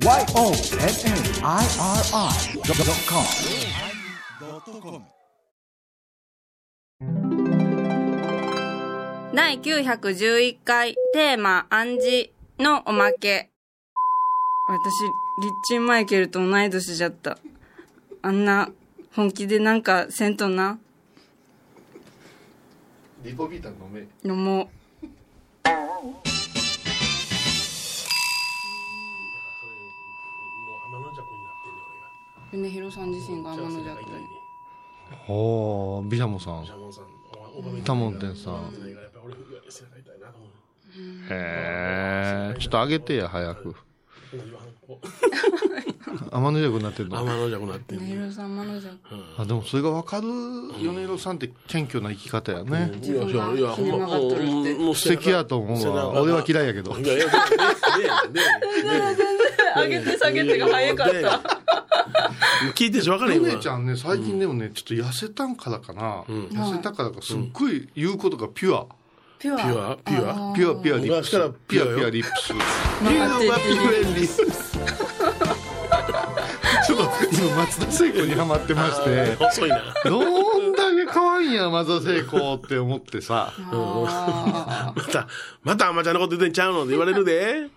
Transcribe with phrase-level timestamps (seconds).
[0.00, 0.28] YONNIRI.com
[9.34, 12.30] 第911回テーマ暗示
[12.60, 13.50] のおまけ。
[14.68, 15.02] 私、
[15.42, 17.36] リッチンマイケルと同い年じゃった。
[18.22, 18.70] あんな、
[19.12, 20.78] 本気でなんかせんとな。
[23.24, 24.70] リポビタン飲めのも
[25.64, 26.37] 天
[32.52, 34.26] 米広さん自身が天の弱俺が痛いね
[35.28, 36.64] おービシャモさん。
[36.64, 38.54] ジャモンさんおおタモンテンさん
[41.30, 43.74] へえちょっと上げてや早く。
[46.30, 47.20] 天の弱になってるうの？
[47.20, 48.94] 天の弱になってん米ね広さん天の弱。
[49.38, 50.26] あでもそれが分かる。
[50.82, 56.20] 米広さんって謙虚な生き方やね、いやいやいやほんまもう素敵やと思うわ。
[56.20, 56.98] 俺は嫌いやけど。
[56.98, 58.40] いやいやでで
[59.16, 59.37] で
[59.82, 61.40] 上げて下げてが早かった。
[62.74, 63.48] 聞いてし分からへんわ。
[63.48, 68.86] ヨネちゃんね最近でもねちょっと痩せたんからかな、痩せたからかすっごい言うことがピュア、
[69.38, 69.58] ピュア。
[69.58, 69.96] ピュア？
[69.96, 70.54] ピュア？
[70.54, 71.30] ピュアピュアリップス。
[71.30, 71.52] ピュアよ。
[71.68, 72.52] ピュアピュアリップス。
[72.54, 74.78] まあピュアピュアリップス。
[76.86, 79.94] ちょっと今松田聖子にハマってまして遅いな。
[80.04, 83.52] どんだけ可愛いんや松田聖子って思ってさ。
[83.70, 85.28] あまた
[85.62, 87.68] またアマちゃんのこと言ってんちゃうのって言われるで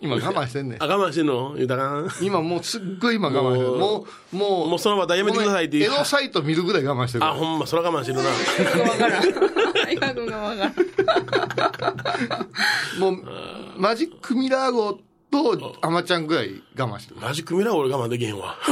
[0.00, 0.82] 今我慢してんねん。
[0.82, 1.54] あ我慢してんの？
[1.56, 3.70] 言うたかん今もうすっごい今我慢してる。
[3.72, 5.84] もうもうもうその場でやめてくださいっていう。
[5.84, 7.24] エロサイト見るぐらい我慢してる。
[7.24, 8.30] あほんまそれは我慢してるな。
[8.30, 8.32] あ。
[8.90, 9.22] わからん。
[9.22, 10.74] 相葉君がわからん。
[12.98, 13.24] もう
[13.76, 14.94] マジックミラー号
[15.30, 17.20] とアマちゃんぐらい我慢してる。
[17.20, 18.56] マジックミラー俺我慢できへんわ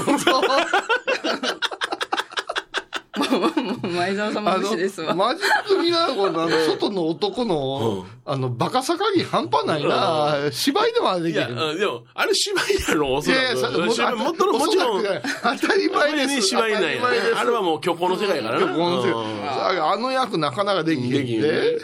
[3.82, 5.14] 前澤さんもあ無視ですわ。
[5.14, 16.36] のマジックミラー号のあの外の男の、あのバカさ加減半端ないな、芝居でもあれでいやきへんあでもあれ芝居やろおそいやいらやそれく芝居もちろんおそらく当たり前です。
[16.36, 17.36] に芝居なんや当たり前です。
[17.36, 18.72] あれはもう虚構の世界やからな。
[18.72, 21.78] この世界うんあの役なかなかできへんで。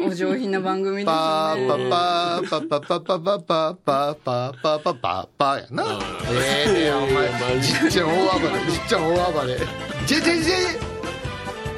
[0.00, 1.84] お上品な番組ですパよね。
[1.88, 5.84] ーパパパパパパパパパパパパパパやな。
[6.30, 7.30] ええやお前
[7.62, 9.58] じっちゃん大暴れじっちゃん大暴れ
[10.06, 10.56] じゃじゃじゃ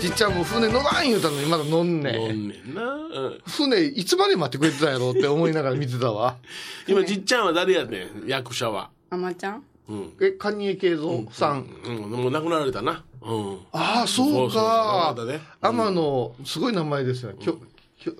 [0.01, 2.97] じっちゃんもう船乗らん言うたのにまだ乗んね飲んんねんな、う
[3.31, 6.37] ん、船いつまで待ってくれてたんやろって思いながら見てたわ。
[6.87, 8.27] 今じっちゃんは誰やねん？
[8.27, 8.91] 役者は。
[9.11, 9.63] あまちゃん？
[9.89, 13.05] うん、え蟹江慶三さん、うん、もう亡くなられたな。
[13.23, 13.59] うん。
[13.73, 15.27] ああそうそうそうかそう。
[15.27, 15.41] だね。
[15.61, 17.37] 天野すごい名前ですよね。
[17.41, 17.59] きょ
[17.99, 18.13] きょ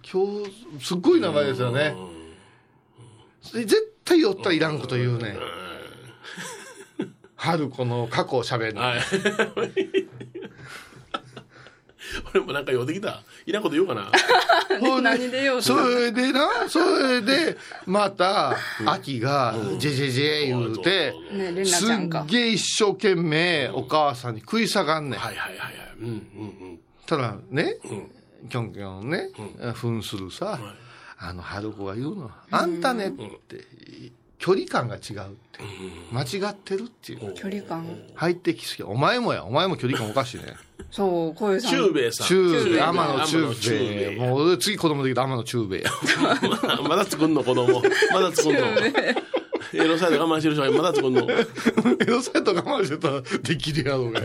[0.00, 0.44] きょ
[0.80, 1.96] すっごい名前ですよね。
[3.42, 5.36] 絶対寄ったらいらんこと言うね
[7.48, 8.82] 春子の過去をしゃべるの。
[8.82, 9.00] はい。
[12.34, 13.22] 俺もなんか酔ってきた。
[13.46, 14.10] いらんこと言おうかな。
[15.00, 17.56] 何でよそれでなそれで
[17.86, 21.14] また秋が「ジェジェジェ」言うて
[21.64, 22.26] すっ。
[22.26, 25.20] げえ一生懸命お母さんに食い下がんねん。
[25.20, 25.98] はいはいはいはい。
[26.00, 28.10] うんうんただねうん。
[28.50, 29.30] キョンキョンね
[29.74, 30.58] 扮するさ
[31.18, 33.64] あの春子が言うの「あんたね」って
[34.38, 35.02] 距離感が違うっ
[35.52, 35.60] て
[36.12, 37.34] 間違ってるっていう。
[37.34, 37.84] 距離感。
[38.14, 38.84] 入ってきすぎ。
[38.84, 40.44] お前もやお前も距離感おかしいね。
[40.92, 41.68] そう、こういうさ。
[41.68, 41.72] ん。
[41.72, 42.26] 中兵衛さん。
[42.28, 45.90] 中兵衛天野中兵衛もう俺次子供できた天野中兵衛や。
[46.88, 47.82] まだ作んの子供。
[48.12, 48.60] まだ作んの。
[49.74, 51.26] エロサイド我慢してる人がまだ作んの。
[51.28, 54.20] エロサイト我慢してたらできるやろうが。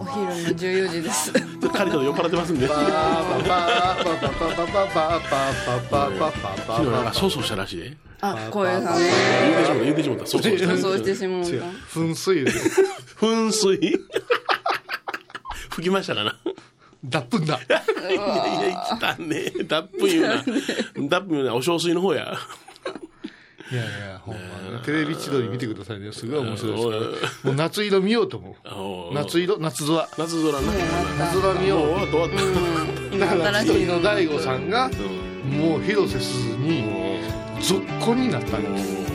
[0.00, 1.32] お昼の14時です。
[1.62, 2.88] とカリカリ酔っ払ってますんでパパパ
[4.04, 5.20] パパパ
[6.66, 7.12] パ
[7.42, 8.86] したらしいパあ、声れね。
[9.50, 10.26] 言うてしもた、言うてしもた。
[10.26, 10.78] そうそう。
[10.78, 11.48] そうしてしもた。
[11.98, 12.52] 噴水で。
[13.18, 14.00] 噴水？
[15.70, 16.36] 吹きましたかな？
[17.04, 17.58] 脱粉だ。
[17.66, 19.52] いやいや、言ってたね。
[19.66, 20.36] 脱粉言うな。
[21.08, 21.54] 脱粉言うな。
[21.56, 22.38] お小水の方や。
[23.72, 26.12] いやいやほんまねテレビ千鳥見てくださいね。
[26.12, 27.50] すごい面白いですから。
[27.50, 29.14] もう夏色見ようと思う。
[29.14, 30.08] 夏色夏空。
[30.18, 30.72] 夏空な。
[31.18, 31.80] 夏空見よう。
[31.80, 32.30] 終わった終わっ
[33.10, 33.18] た。
[33.18, 34.90] だから一人の大悟さんが
[35.44, 36.84] もう広瀬すずに
[37.62, 39.12] ぞっこになったんです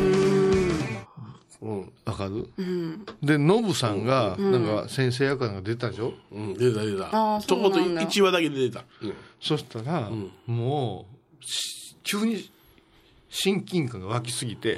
[1.62, 1.92] うん。
[2.06, 2.50] わかる、
[3.22, 6.54] でノブさんがなんか先生役なんか出たでしょ、うん。
[6.54, 7.18] 出た出あた。
[7.18, 8.84] ーちょこっとそうなんだ1話だけ出てた。
[9.02, 9.14] うん。
[9.42, 10.10] そしたら、
[10.46, 11.06] も
[11.42, 12.50] うし急に
[13.40, 14.78] 親近感が湧きすぎて、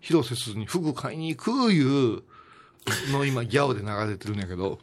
[0.00, 2.22] 広瀬すずに服買いに行くいう
[3.12, 4.78] の今ギャオで流れてるんやけど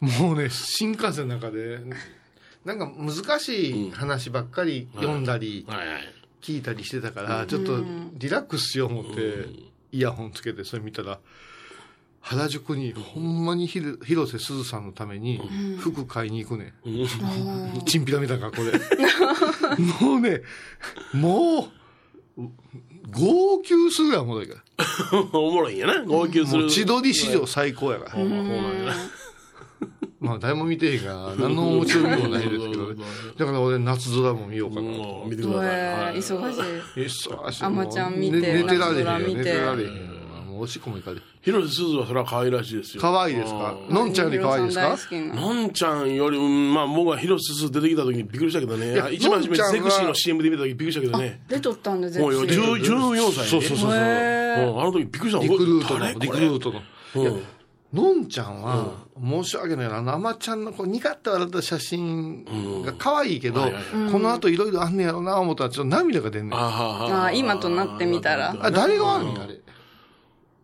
[0.00, 1.78] もうね新幹線の中で
[2.64, 5.66] なんか難しい話ばっかり読んだり。
[6.40, 7.82] 聞いたりしてたからちょっと
[8.14, 9.46] リラックスしよう思って
[9.90, 11.18] イヤホンつけてそれ見たら
[12.20, 15.40] 原宿にほんまにひる広瀬すずさんのために
[15.80, 17.84] 服買いに行くねん。
[17.86, 18.78] チンピラみたいな格好で。
[20.04, 20.42] もうね
[21.12, 21.77] もう
[23.10, 25.20] 号泣するやんおもろいから。
[25.38, 26.04] おもろいんやな。
[26.04, 26.60] 号泣する。
[26.62, 28.86] もう千鳥史上最高やから ほん
[30.20, 33.04] まあ誰も見てへんから何の面白みもないですけどね。
[33.36, 35.68] だから俺夏空も見ようかなもう見てください。
[35.68, 35.70] え
[36.04, 36.16] はい。
[36.16, 36.56] ー忙し
[36.96, 37.00] い。
[37.00, 37.64] 忙しい。
[37.64, 39.02] あまちゃん見て寝寝てられへ
[39.32, 40.07] ん寝てられへんよ
[40.58, 43.00] もうおしっこもいかれ広瀬すずはそれは可愛らしいですよ。
[43.00, 43.76] 可愛いですか？
[43.88, 44.96] のんちゃんより可愛いですか？
[45.12, 48.96] のんちゃんより、うんまあ僕は広瀬すず出てきた時にびっくりしたけどね。
[48.96, 49.08] や。
[49.08, 51.40] 一番初めセクシーの CM で見た時びっくりしたけどね。
[51.48, 53.48] 出とったんで、もうよ、ゼクシー10 14歳で。
[53.50, 53.90] そうそうそうそう。
[53.90, 56.82] あの時びっくりしたリクルートのリクルートの
[57.14, 57.42] うん。
[57.90, 62.44] のんちゃんは、申し訳ないな、あの、あまちゃんのこう、にかって笑った写真
[62.84, 63.62] が可愛いけど、
[64.12, 64.70] この後いろい。
[64.70, 66.58] ろあんねやろな思ったら、ちょっと涙が出んねん。
[66.58, 68.54] ああ今となってみたら。
[68.70, 69.58] 誰が悪いんあれ？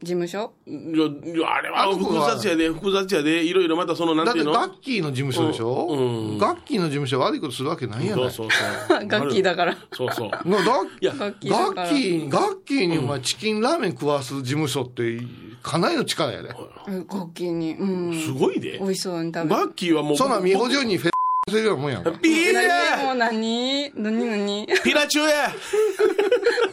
[0.04, 0.52] 事務所？
[0.66, 4.52] いや、いやあれは複は雑やで、複雑やで、いろいろまたその、なんだってていうの？
[4.52, 8.30] ガッキーの事務所でしょ、うんガッキーの事務所悪いことするわけないやない。
[8.30, 8.58] そうそう
[8.88, 9.08] そう。
[9.10, 9.76] 楽器だから。
[9.92, 10.28] そうそう。
[10.48, 11.56] なガッいや、楽器ガ。
[11.70, 15.18] ッキー、ガッキーにお前チキンラーメン食わす事務所って、
[15.62, 16.48] かなりの力やで。
[16.48, 17.72] 楽器に。
[17.72, 18.20] うん。
[18.20, 18.88] すごいで美。
[18.88, 21.13] 味しそうに食べガッキーはもう、そんなん美穂中にフェ
[21.50, 22.12] せるようなもんやんか。
[22.12, 25.50] ピー何やもう何何何ピラチュウや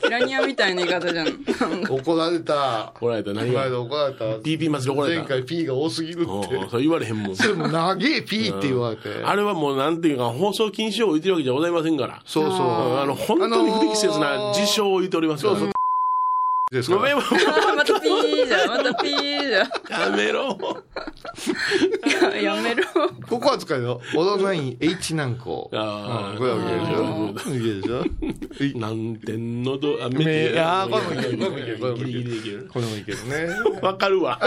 [0.03, 1.27] ピラニアみたいな言い方じゃん。
[1.89, 2.94] 怒られた。
[2.95, 3.79] 怒られた、何が？
[3.79, 4.25] 怒られた。
[4.39, 5.19] ?PP 祭り怒られた。
[5.21, 6.68] 前回 P が多すぎるうんって。
[6.69, 7.35] そう言われへんもん。
[7.35, 9.23] それも長え P って言われて。
[9.23, 12.21] あれはもうなんていうか、放送禁止を置いてるわけじゃございませんから。
[12.25, 12.97] そうそう。
[12.97, 15.56] あの、本当に不適切な事象を置いておりますから。
[15.56, 15.71] そうそう
[16.71, 16.95] ですか？
[16.95, 17.01] ら。
[17.01, 17.15] ごめん、
[17.75, 18.68] またピーじゃん。
[18.69, 19.69] またピーじゃや
[20.15, 20.53] めろ。
[20.53, 20.57] ん。
[22.41, 22.83] やめろ。
[23.27, 24.00] ここは使うよ。
[24.15, 25.69] オドナイン H 南高。
[25.73, 26.57] あーうんこれは
[27.33, 28.21] OK でしょ ?OK
[28.62, 32.69] でしょ 何点のど、あ、めめあーこれもいけるこれもいけるこれもいけるギリギリでいける。
[32.71, 33.50] これもいけるね。
[33.81, 34.39] わかるわ。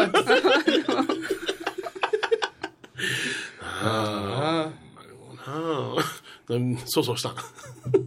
[3.70, 4.70] あ
[5.46, 6.02] ああ。
[6.86, 7.32] そうそうしたん。
[7.32, 7.36] あ。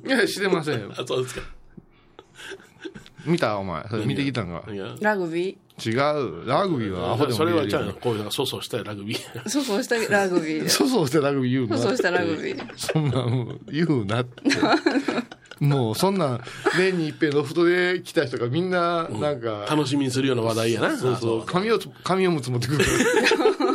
[0.06, 0.92] いや、してませんよ。
[0.98, 1.42] あ、そうですか。
[3.28, 3.88] 見たお前。
[3.90, 4.64] それ見てきたんか？
[5.02, 6.48] ラグビ違う。
[6.48, 7.94] ラグビーはアホでもそれはちゃうの。
[7.94, 9.18] こういうのがそうそうしたいラグビー。
[9.44, 9.48] ー。
[9.50, 10.70] そうそうしたラグビー。
[10.70, 11.78] そうそうしてラグビー言うな。
[11.78, 12.68] そうしたラグビー。
[12.76, 14.42] そんなん言うなって。
[15.60, 16.42] もうそんなん、
[16.78, 20.96] 年に一遍ロフトで来た人がみんな、なんか、楽しみにするような話題やな。
[20.96, 22.92] そうそう、紙をつ、紙おむつ持ってくるか
[23.66, 23.67] ら。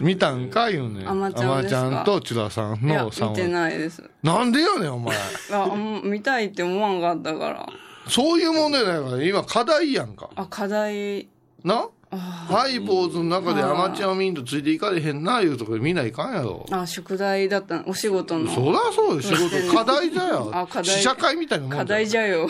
[0.00, 1.08] 見たんか言うねん。
[1.08, 3.48] あまちゃんとチュラさんいや、の3見て話。
[3.50, 4.02] ないです。
[4.22, 5.16] なんでやねん、お前。
[5.52, 7.68] あ、うん見たいって思わんかったから。
[8.08, 10.30] そういう問題だから、今課題やんか。
[10.34, 11.28] あ、課題。
[11.62, 11.88] な？
[12.12, 16.66] ハイボーズの中でアマチュアミントついていかれへんな、いうとこで見ないかんやろ。
[16.72, 18.50] あ、宿題だったお仕事の。
[18.52, 19.72] そりゃそうよ、仕事。
[19.72, 20.50] 課題だよ。
[20.52, 22.48] あ課題試写会みたいなもんだよ課題じゃよ。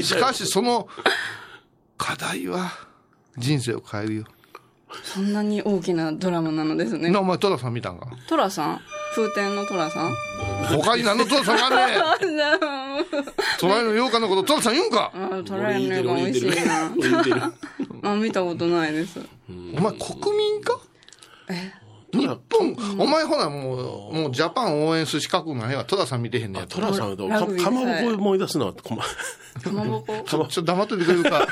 [0.00, 0.88] しかし、その、
[1.98, 2.70] 課題は、
[3.36, 4.24] 人生を変えるよ。
[5.02, 7.10] そんなに大きなドラマなのですね。
[7.10, 7.20] な、。
[7.20, 8.06] お前、トラさん見たんか？
[8.28, 8.80] トラさん？
[9.14, 10.12] 風天のトラさん？
[10.80, 11.98] 他に何のトラさんがあんねん。
[13.58, 15.12] トライの羊羹のこと、トラさん言うんか？
[15.14, 16.92] あ、トライのが美味しいな。
[18.10, 19.18] あ、見たことないです。
[19.48, 20.78] お前、国民か？
[22.12, 22.38] 日本、
[22.98, 25.84] お前ほらもう、もうジャパン応援する資格ないわ。
[25.84, 29.04] トラさん見てへんねやトラさんとかまぼこ思い出すのは困か
[29.72, 30.22] まぼこ？
[30.26, 31.46] ちょっと黙っといてくれるか。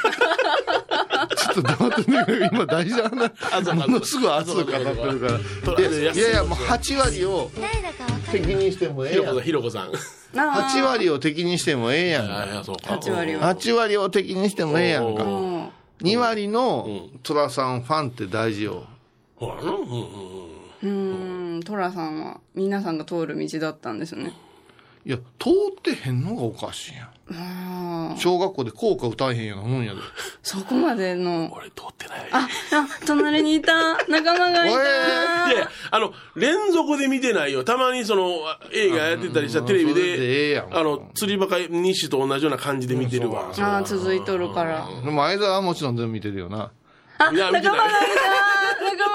[1.54, 2.04] と黙って。
[2.52, 3.74] 今大事な話。
[3.74, 4.84] ものすごい熱く語ってる
[5.20, 5.80] から。
[5.80, 7.50] いやいやもう8割を
[8.30, 9.40] 敵にしてもええやん。
[9.40, 9.92] ひろこさん。
[10.34, 12.60] 8割を敵にしてもええやんあか。
[12.60, 12.94] あ、そうか。
[12.94, 13.54] 8割は。
[13.54, 15.22] 8割を敵にしてもええやんか。
[15.22, 15.68] うん。
[16.02, 18.84] 2割のトラさんファンって大事よ。
[19.36, 19.62] ほらな。
[19.62, 20.54] うんうんうん。
[20.82, 24.32] うーん、トラさんは皆さんが通る道だったんですね。
[25.06, 27.08] いや、通ってへんのがおかしいやん。
[27.32, 30.00] ああ、小学校で校歌歌えへんようなもんやで。
[30.42, 31.50] そこまでの。
[31.54, 32.28] 俺通ってない。
[32.32, 32.48] あ、あ、
[33.06, 37.64] 隣にいた仲間がいたいやいや、あの、連続で見てないよ。
[37.64, 38.40] たまにその、
[38.72, 43.52] 映画やってたりしたうんテレビであの、釣りバカ西と同じような感じで見てるわ。
[43.58, 44.86] ああ、続いとるから。
[45.02, 46.72] でも相沢はもちろん全部見てるよな。
[47.32, 47.78] いや、見てない。
[47.78, 47.78] 仲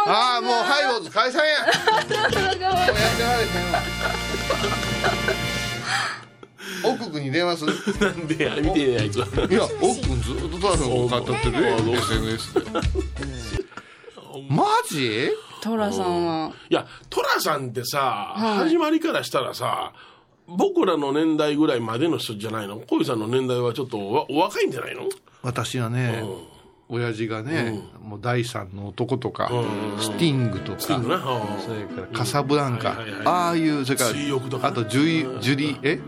[0.05, 3.79] 間ああ、もうハイボーズ解散やもうやってられへんわ
[6.83, 7.73] 奥君に電話する？
[7.99, 9.27] なんで、あれ見てない、あいつは。
[9.27, 12.61] いや、奥君ずっとトラさんを語ってるよ、SNS で。
[14.49, 15.29] マジ
[15.61, 19.93] トラさんは、いや、トラさんってさ、はい始まりからしたらさ、
[20.47, 25.03] 僕らの年代ぐらいまでの人じゃないの小井さんの年代はちょっとおお若いんじゃないの
[25.43, 26.23] 私はね、
[26.87, 29.51] 親父がね、もう第三の男とか、
[29.99, 31.15] スティングとか、スティングな。
[31.17, 34.09] あそれからカサブランカ、はいはいはいああいう、それから
[34.67, 35.99] あとジュリ、ジュリ、え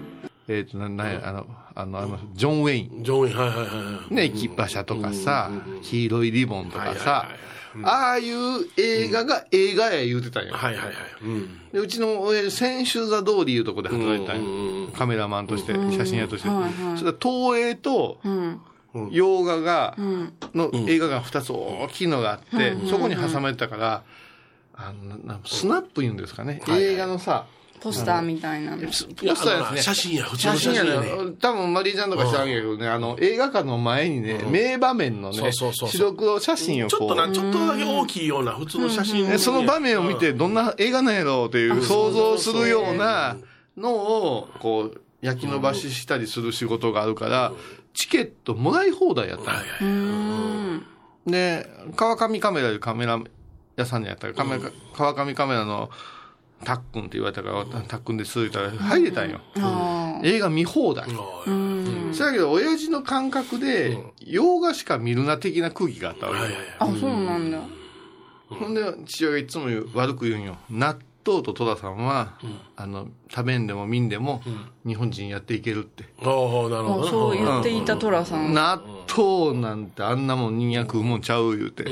[0.57, 3.03] えっ、と、な、なや、あの、あの、あの、ジョン・ウェイン。
[3.03, 4.13] ジョンウェイン、はいはいはいはい。
[4.13, 5.49] ね、キッパ車とかさ、
[5.81, 7.29] 黄色いリボンとかさ、
[7.83, 10.53] ああいう映画が映画や言うてたんよ。
[10.53, 10.95] はいはいはい。
[11.23, 11.71] うん。
[11.71, 16.49] でうちの親父、千秋座通りいうとこで働いてたんよカメラマンとして、写真屋として。
[16.97, 18.61] それ東映とうん。
[19.09, 20.33] 洋画が、うん。
[20.53, 24.03] の映画が2つ大きいのがあって、そこに挟まれてたから、
[24.73, 27.45] あのなスナップ言うんですかね、はい映画のさ、
[27.81, 28.85] ポスターみたいなの。
[28.85, 30.99] ポスターで写真や普通写の写真やね。
[30.99, 31.31] ね。
[31.41, 43.37] 多分マリーちゃんとか知らんけどね、あの、映画館の前にね、名場面のね白黒写真をこう、ちょっとな、ちょっとだけ大きいような普通の写真ねその場面を見て、うんどんな映画なんやろうという想像するような
[43.75, 47.51] のを、こう、焼き伸ばししたりする仕事があるから、
[47.93, 49.53] チケットもらい放題やった。
[51.25, 53.19] で、川上カメラでカメラ
[53.75, 55.89] 屋さんにやったら、カメラ川上カメラの
[56.63, 59.41] たっくんって言われたから、たっくんです言ったら入れたんよ。
[59.57, 61.05] あ映画見放題。
[61.09, 61.43] あ。
[61.45, 62.11] うん。
[62.13, 66.53] そやけど、親父の感覚で、洋画しか見るな的な空気があったわけ。
[66.79, 67.59] あ、そうなんだ。
[68.49, 70.57] ほんで、父親がいつも悪く言うんよ。
[70.69, 72.33] 納豆と戸田さんは、
[72.75, 74.41] あの、食べんでも見んでも、
[74.85, 76.05] 日本人やっていけるって。
[76.23, 78.53] おおなるほどそう言っていた寅さん。
[78.53, 81.85] 納豆なんてあんなもん人間食うもんちゃう言うて。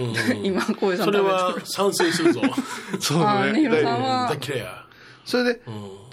[0.43, 2.41] 今、こういうさんそれは賛成するぞ。
[2.99, 4.85] そうねひろさんでは大嫌いや。
[5.25, 5.61] それで、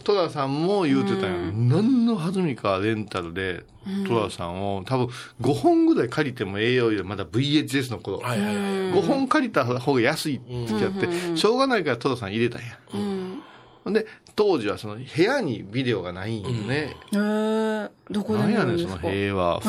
[0.05, 1.37] 戸田さんも言うてたよ。
[1.53, 3.65] 何の弾みかレンタルで、
[4.07, 5.09] 戸田さんを多分
[5.41, 8.19] 5本ぐらい借りてもええよで、まだ VHS の頃。
[8.19, 8.65] はいはいはい。
[8.93, 12.79] 5本借りた方が安いってやって、しょうがないから戸田さん入れたんや。
[12.95, 13.36] うん。
[13.87, 16.75] ほんで、当時はその部屋にビデオがないんよね。
[16.75, 17.89] へえ。
[18.11, 19.61] どこで見何やねん、そのるんですか平和。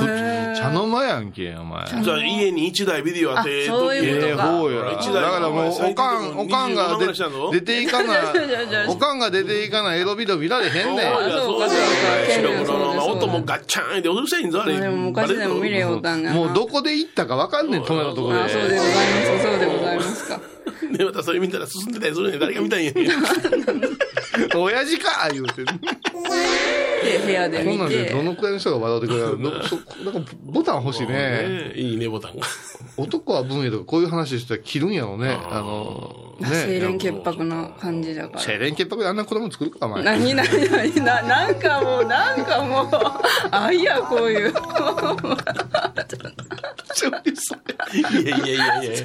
[0.56, 1.86] 茶の間やんけ、お前。
[1.86, 4.86] じゃあ家に一台ビデオあって、あそういうことええか方や。
[5.22, 8.34] だからもう、おかん、おかんが25ぐらいしたぞ出ていかな
[8.90, 10.86] おかんが出ていかないエロビデオ見られへんねん。
[11.30, 14.80] そうかそうか音もガッチャーンってうるさいんぞ、あれ。
[14.80, 16.36] でも昔でも見れよったんだな。
[16.36, 18.40] もうどこで行ったか分かんねん、止めたとこで。
[18.40, 19.44] あ、そうでございます。
[19.44, 20.57] そうでございますか。
[20.92, 23.10] で、 またそれ見たら進んでたりするねん 誰が見たんやねん。
[24.56, 25.64] 親父か言うて。
[25.64, 25.72] で、
[27.26, 28.12] 部屋で見こんなんでて。
[28.12, 29.64] どのくらいの人が笑ってくれるの？
[29.64, 31.08] そなんかボタン欲しいね。
[31.08, 32.46] ねいいね、ボタンが。
[32.98, 35.38] 男は分野とかこういう話したら切るんやろね。
[35.50, 36.80] あの、清ね。
[36.80, 38.42] 廉潔白な感じだから。
[38.42, 40.04] 清廉潔白であんな子供作るか、お前。
[40.04, 42.90] 何何何な、なんかもう、なんかもう、
[43.52, 44.54] あいや、こういう。
[47.06, 49.04] いやいやいやいや。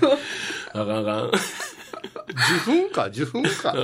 [0.73, 1.27] あかんあかん。
[1.29, 3.75] 受粉か、受粉か。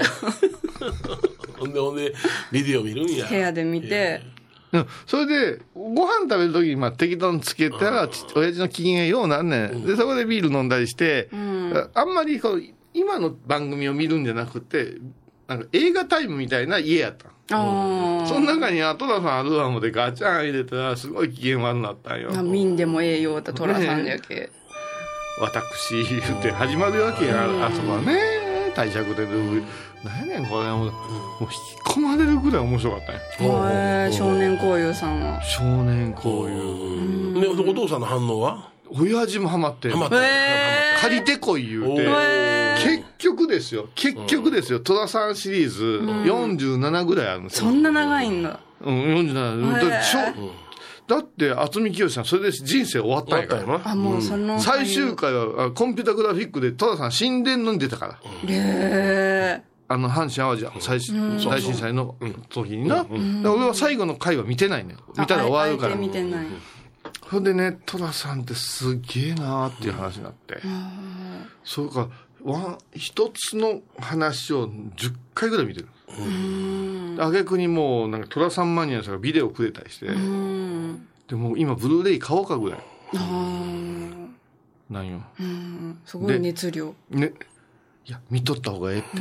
[1.58, 2.14] ほんでほんで、
[2.52, 3.26] ビデオ見るんや。
[3.26, 4.22] 部屋で見て、
[4.72, 9.86] うんそれで、ご飯食べるときに、まあ、適当につけたら、ち親父の機嫌がようなんねん。
[9.86, 11.30] で、そこでビール飲んだりして、
[11.94, 12.62] あんまりこう、
[12.92, 14.96] 今の番組を見るんじゃなくて、
[15.48, 17.28] なんか映画タイムみたいな家やった。
[17.50, 22.30] あその中に、あ、戸田さんアルバムでガチャン入れたら、すごい機嫌悪くなったんよ。
[22.36, 24.50] あ、見んでもええようた寅さんじゃけ。
[25.40, 28.18] 私、言って始まるわけや、あそこはね。
[28.76, 29.26] 大尺で、
[30.04, 30.66] 何やねん、これ。
[30.66, 30.92] もう、も
[31.40, 31.52] う引き
[31.98, 33.70] 込まれるぐらい面白かったんよ。
[33.70, 35.42] へえ、少年交友さんは。
[35.42, 37.40] 少年交友。
[37.40, 38.70] で、お父さんの反応は？
[38.90, 40.16] 親父もハマってハマった。
[40.24, 42.06] へ借りてこい言うて。
[42.82, 43.88] 結局ですよ。
[43.94, 44.80] 結局ですよ。
[44.80, 47.66] 戸田さんシリーズ47ぐらいあるんですよ。
[47.66, 48.60] そんな長いんだ。
[48.80, 50.50] うん、47。
[51.08, 53.80] だだって、渥美清さん、それで人生終わったんやから。
[53.82, 54.60] あ、もうその。
[54.60, 58.12] 最終回はあコンピュータグラフィックで戸田さん死んでんのに出たから。
[58.12, 58.18] へ
[58.48, 59.62] え。
[59.88, 62.14] あの、阪神淡路最大震災の
[62.50, 63.06] 時にな。
[63.08, 65.96] 俺は最後の回は見てないね見たら終わるから。
[65.96, 66.46] 見てない。
[67.22, 70.60] ほんでね、戸田さんってすげえなーっていう話になって。
[71.64, 72.08] そうか、
[72.94, 75.88] 一つの話を10回ぐらい見てる。
[77.20, 81.06] あげくにもう、なんか戸田さんマニアの人がビデオくれたりして、うん。
[81.28, 82.80] でもう今ブルーレイ買おうかぐらい。
[84.90, 85.22] なんよ。
[85.38, 85.98] うん。
[86.06, 86.94] すごい熱量。
[87.10, 87.32] ね。
[88.08, 89.08] いや、見とった方がええって。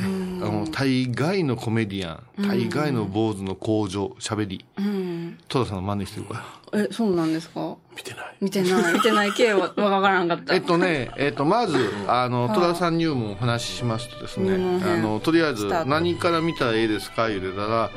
[0.50, 5.38] の、大概のコメディアン、大概の坊主の工場、喋り、うん。
[5.46, 6.42] 戸田さんの真似してるか
[6.72, 6.80] ら。
[6.84, 7.76] え、そうなんですか？
[7.94, 8.36] 見てない。
[8.40, 8.94] 見てない。
[8.94, 10.54] 見てない系は わからんかった。
[10.54, 11.76] えっとね、えっと、まず、
[12.06, 17.28] あの、戸田さん入門お話ししますとですね、あの、とりあえず何から見たらええですか？
[17.28, 17.90] 言うてたら、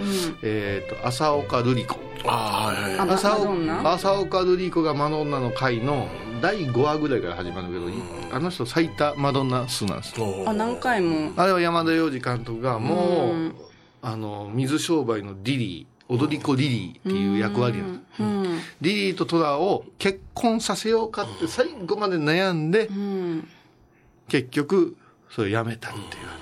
[0.43, 1.95] えっと、浅岡瑠璃子。
[2.25, 4.23] ああ、はいはい。
[4.23, 6.09] 岡瑠璃子がマドンナの回の
[6.41, 10.13] 第5話ぐらいから始まるけど、あの人最多マドンナ数なんです
[10.45, 11.31] あ、何回も。
[11.37, 13.55] あれは山田洋次監督がもう、うん
[14.01, 17.99] あの、水商売のディリー、踊り子リリーっていう役割なの。
[18.19, 18.59] うん。
[18.81, 23.47] リリーとトラを結婚させようかって最後まで悩んで、うん。
[24.27, 24.97] 結局、
[25.29, 25.93] それやめたっ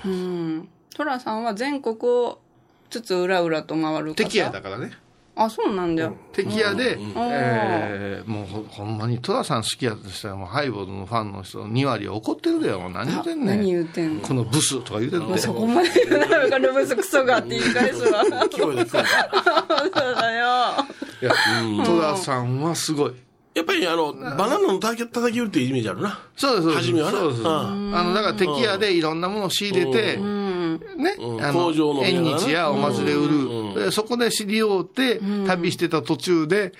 [0.04, 0.14] ていう。
[0.14, 0.18] う
[0.60, 0.68] ん。
[0.94, 2.40] トラさんは全国を
[2.88, 4.92] つつ裏裏と回る方敵やだからね。
[5.40, 6.02] ああ、そうなんだ。
[6.02, 6.14] よ。
[6.32, 12.78] 敵屋で、えーもうほほんまに寅さん好きやとしたらもうハイボールのファンの人2割怒ってるでよ。
[12.78, 13.46] もう何言ってんねん。
[13.46, 14.20] 何言ってんの？
[14.20, 18.22] このブスとか言うてるでそこまで言うならルブスクソがって言い返すわ。
[18.22, 18.82] そうだ
[20.32, 20.46] よ。
[21.22, 21.32] いや
[21.84, 23.14] 寅さんはすごい。
[23.52, 26.20] やっぱりあの、バナナのたたき叩き売りっていうイメージあるな。
[26.36, 26.86] そうですそうです。
[26.86, 27.18] 初めはな。
[27.18, 27.42] そうです。
[27.48, 31.44] あのだから敵屋でいろんなものを仕入れて、ね、うん。
[31.44, 31.72] あの
[32.04, 36.72] 縁日やお祭りで売る、うんでそこで知り合うて、旅してた途中で、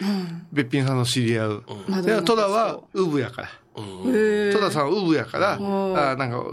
[0.52, 1.64] べっぴんさんの知り合う、
[2.04, 3.48] で戸田はウブやから。
[4.06, 6.44] へ戸田さんはウブやから、あなんか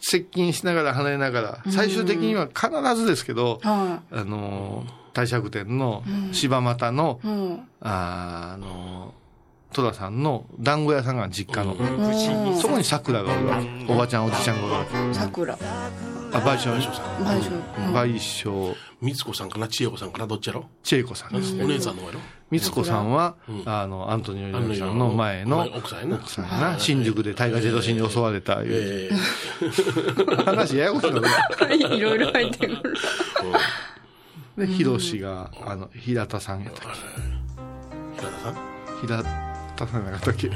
[0.00, 7.20] 接近しながら離れながら最終的には必ずですけど、はあの帝釈天の柴又の。
[7.80, 9.14] ああの
[9.72, 11.74] 戸田さんの団子屋さんが実家の、
[12.60, 13.62] そこに桜がおるわ。
[13.62, 14.64] けおばちゃんおじちゃんが。
[14.64, 15.54] おるわけ桜。
[15.54, 15.58] あ
[16.38, 16.74] 賠償。
[17.24, 17.80] 大丈夫。
[17.92, 18.74] 賠償。
[19.02, 20.64] みつこさんかな千恵子さんかなどっちやろ？
[20.82, 22.20] 千恵子さんですお姉さんの方やろ？
[22.50, 23.34] 光子さんは、
[23.66, 26.16] あのアントニオ猪木さんの前の奥さんやな。
[26.16, 26.78] 奥さんやな。
[26.78, 28.68] 新宿で大河ジェドシに襲われたいう。
[28.70, 29.10] え
[30.44, 31.28] 話ややこしいのね
[31.96, 32.82] いろいろ入ってくる。
[34.56, 36.94] でヒロシがあの平田さんやったっー
[38.16, 38.54] 平田さん？
[39.00, 39.22] け平
[39.76, 40.50] 田さんやったっけ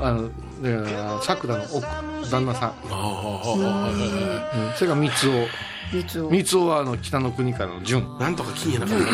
[0.00, 0.28] あの
[0.62, 1.80] だから桜の奥
[2.30, 4.76] 旦那さん、ああ、はあ、はあ、はいはいはうん。
[4.76, 5.48] それが三つ男。
[5.92, 6.30] 三つを。
[6.30, 8.04] 三つ男はあの北の国からの純い。
[8.18, 9.10] なんとか金やなかったな。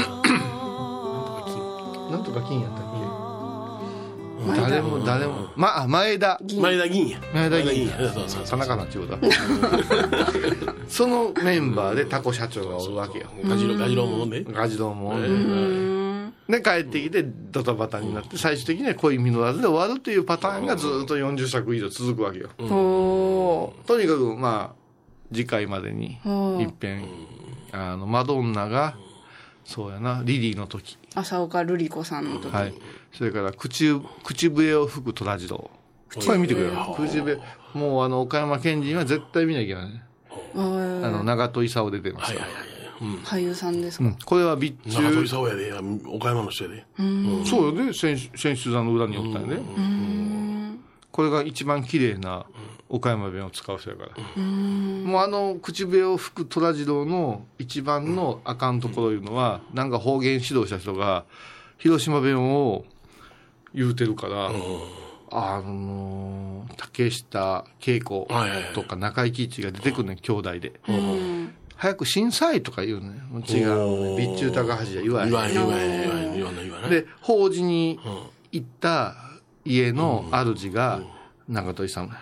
[2.11, 4.61] なんとか金やったっけ？
[4.61, 5.49] 誰も誰も。
[5.55, 6.41] まあ前田。
[6.61, 7.21] 前田銀や。
[7.33, 7.97] 前田銀や。
[7.99, 8.45] そうそうそう。
[8.45, 9.29] 田中なっちゅうことだ。
[10.89, 13.27] そのメンバーでタコ社長がおるわけよ。
[13.47, 14.31] ガジロ、ガジロも飲ん。
[14.31, 14.45] で。
[14.45, 15.33] ガジドもおる。
[15.33, 15.33] う
[15.99, 16.02] ん。
[16.49, 22.51] で帰ってきてドタバタになって最終的には恋実らずで終わるというパターンがずっと40作以上続くわけよ。
[23.87, 24.83] とにかくまあ
[25.33, 26.29] 次回までにう。
[26.29, 27.05] んいっぺん。
[27.73, 28.97] あのマドンナが
[29.65, 30.99] そうやなリリーの時。
[31.15, 32.53] 浅岡瑠璃子さんの時。
[32.53, 32.75] はい。
[33.13, 35.71] それから口口笛を吹く虎次郎。
[36.15, 36.95] これ見てくれよ。
[36.97, 37.39] 口笛。
[37.75, 39.91] もうあの岡山県人は絶対見なきゃいけない。
[39.91, 40.03] ね
[40.55, 40.59] あ
[41.11, 42.41] の長戸勲出てますよ、
[43.25, 44.05] 俳優さんですか？
[44.05, 45.73] うん、これは備中中鳥沢やで、
[46.07, 46.85] 岡山の人やで。
[47.45, 47.93] そうよね。
[47.93, 49.59] 選選手座の裏におったよね、
[51.11, 52.47] これが一番綺麗な
[52.89, 61.25] 岡山弁を使う人やから、もうあの口笛を吹く虎次郎の一番のあかんところいうのは、なんか方言指導した人が
[61.79, 62.85] 広島弁を
[63.75, 64.51] 言うてるから、
[65.35, 68.29] あの竹下恵子
[68.75, 70.75] とか中井貴一が出てくるねん兄弟で、
[71.83, 73.09] 早く震災とか言うね。
[73.09, 75.31] ん違うね備中高橋じゃ言わへん。
[75.31, 76.91] 言わん、言わん、言わん、言わん、言わん。
[76.91, 77.99] で法事に
[78.53, 79.17] 行った
[79.65, 81.01] 家の主が
[81.49, 82.21] 中戸さんだよ、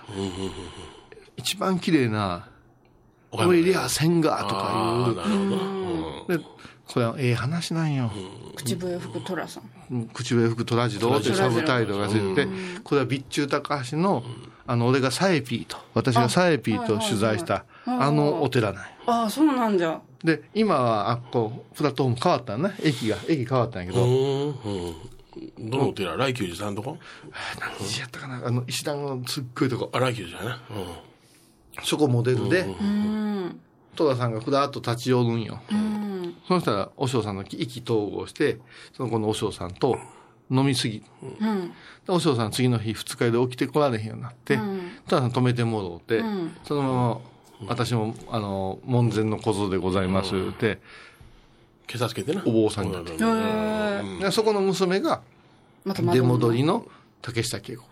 [1.36, 2.48] 一番綺麗な
[3.30, 6.24] 「岡山おいりゃせんが」とかああ、なるほど。
[6.28, 6.44] 言うで
[6.86, 8.10] これはええ話なんよ、
[8.56, 10.08] 口笛吹く寅さん。
[10.14, 12.50] 口笛吹く虎次郎ってサブタイトルがついてて、
[12.82, 14.24] これは備中高橋の
[14.66, 17.64] あの俺がサエピーと私がサエピーと取材した
[17.98, 20.00] あのお寺なんよああ、そうなんじゃ。
[20.22, 24.94] で今はあっこプラットフォーム変わったんね駅が駅変わったんやけど、うん、うん。
[25.70, 26.16] どのお寺？
[26.16, 26.98] 来久寺さんとこ？
[27.60, 30.62] 何時やったかなあの石段のすっごいとこあ、来久寺やな。
[31.84, 33.60] そこモデルで、うん。
[33.96, 35.60] 戸田さんがふらっと立ち寄るんよ。
[35.70, 36.36] うん。
[36.46, 38.58] そしたら、和尚さんの意気投合して、
[38.92, 39.96] その子の和尚さんと
[40.50, 41.00] 飲みすぎ。
[41.00, 41.06] で
[41.40, 41.72] うん。
[42.06, 44.58] 和尚さん次の日二日で起きてこられへんようになって、
[45.06, 47.20] 戸田さん止めてもろうて、んそのまま、
[47.66, 50.80] 私も、あの、門前の小僧でございますって、
[51.86, 52.42] 警察つけてな。
[52.46, 55.22] お坊さんになってそこの娘が
[55.84, 56.86] また出戻りの
[57.20, 57.84] 竹下恵子。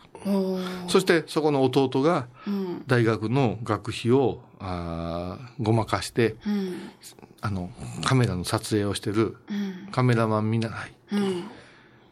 [0.88, 2.84] そしてそこの弟がうん。
[2.86, 6.90] 大学の学費をあーごまかして、うん。
[7.40, 7.70] あの、
[8.04, 9.88] カメラの撮影をしてるうん。
[9.90, 10.92] カメラマン見習い。
[11.12, 11.44] うん。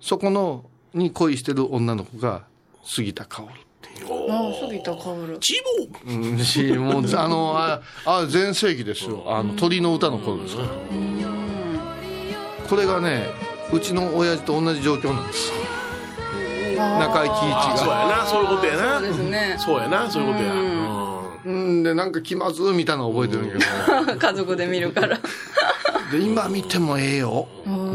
[0.00, 2.44] そこの、に恋してる女の子が
[2.84, 3.48] 杉田薫
[3.96, 4.32] っていう。
[4.32, 5.38] ああ、杉田薫。
[5.40, 5.54] チ
[6.06, 9.24] ボうん、し、もう、あの、あ、あ、全盛期ですよ。
[9.26, 10.68] あの、鳥の歌の頃ですから。
[12.68, 13.26] これがね、
[13.72, 15.52] うちの親父と同じ状況なんです。
[16.76, 17.76] 中井貴一が。
[17.76, 18.98] そうやな、そういうことやな。
[18.98, 19.56] そうですね。
[19.58, 20.52] そうやな、そういうことや。
[21.46, 23.54] うん、で、なんか気まずーみたいなの覚えてるんや
[24.06, 25.18] けど、 家族で見るから。
[26.10, 27.46] で、今見てもええよ。
[27.66, 27.85] うん。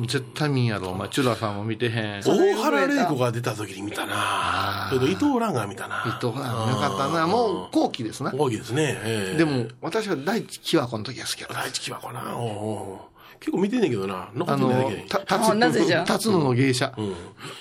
[0.00, 1.08] 絶対見んやろ、お前。
[1.08, 2.20] チュラさんも見てへん。
[2.20, 4.88] 伊大原玲子が出た時に見たな。
[4.90, 5.96] それと伊藤蘭が見たな。
[6.20, 7.26] 藤さんよかったな。
[7.26, 8.32] もう後期ですな。
[8.34, 8.98] 大きいですね。
[9.04, 11.54] ええでも、私は第一期はこの時が好きやった。
[11.54, 12.36] 第一期はこな。
[12.36, 13.11] おうおう
[13.42, 14.28] 結構見てんねんけどな。
[14.36, 15.02] 残あってないだけで、。
[15.02, 16.04] のたあなぜじゃ？
[16.04, 16.94] 立つのの芸者。
[16.96, 17.04] うん。
[17.06, 17.10] い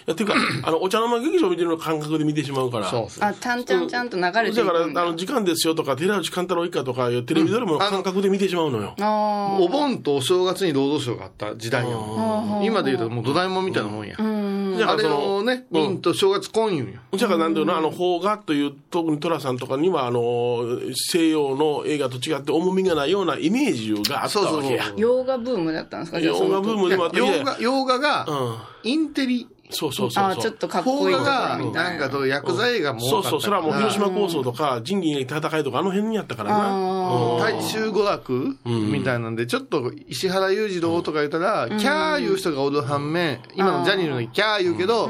[0.05, 2.87] や、ていうか、あの、お茶の間劇場見てるの感覚で見てしまうから。
[2.87, 3.07] そう。
[3.19, 4.87] あ、ちゃんちゃんちゃんと流れていくだから、あ。
[5.05, 8.93] の、時間ですよとか、寺内勘太郎一家とかいうテレビドラマの感覚で見てしまうのよ。
[9.01, 12.61] あお盆とお正月に労働省があった時代よ。
[12.63, 14.15] 今で言うともう土台もんみたいなもんや。
[14.19, 16.99] あれだからそのをね、銀と正月婚姻よ。
[17.13, 24.51] じゃあ、なんていうの、あの、邦画という、特に寅さんとかには、あの、西洋の映画と違って重みがないようなイメージがあったわけや。
[24.51, 26.21] そうそうそう洋画ブームだったんですか？
[26.21, 30.23] じゃあその洋画ブームでもあった洋画、洋画がうん、インテリ、そうそうそう。
[30.25, 31.15] あちょっとかっこいい。
[31.15, 31.95] と邦画がな。
[31.95, 36.69] んかと薬剤映画も多かったそうそう、それはもう広島構想とか、仁義戦いとか、あの辺にやったからな。
[36.75, 37.39] うん。
[37.39, 45.09] 大衆娯楽みたいなんで、ちょっと石原裕次郎とか言ったら、キャー言う人がおる反面、今のジャニーのにキャー言うけど、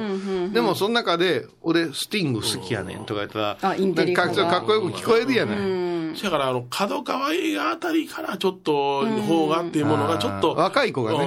[0.54, 5.58] でもその中で、俺スティング好きやねんとか言ったら、あインテリかっかっこよく聞こえるやない。
[6.24, 11.20] だから、あの、角川映画あたりから、ちょっと、邦画っていうものが、ちょっと、若い子がね、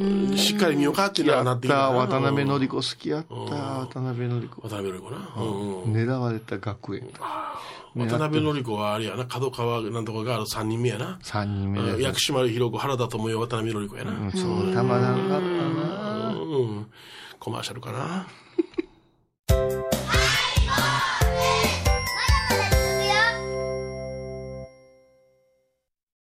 [0.00, 4.62] うん、しっかり見ようかっていうのやはなっきたってた、渡辺の典子好きやった、渡辺典子。
[4.62, 5.18] 渡辺典子な。
[5.86, 7.08] 狙われた学園。
[7.96, 11.18] 渡辺典子はあれやな、角川なんとかがある3人目やな。
[11.22, 14.10] 3人目薬師丸ひろ子、原田知世、渡辺典子やな。
[14.10, 14.32] うん。
[14.32, 16.34] そう、たまらんかったな。
[16.34, 16.86] うん。
[17.38, 18.26] コマーシャルかな。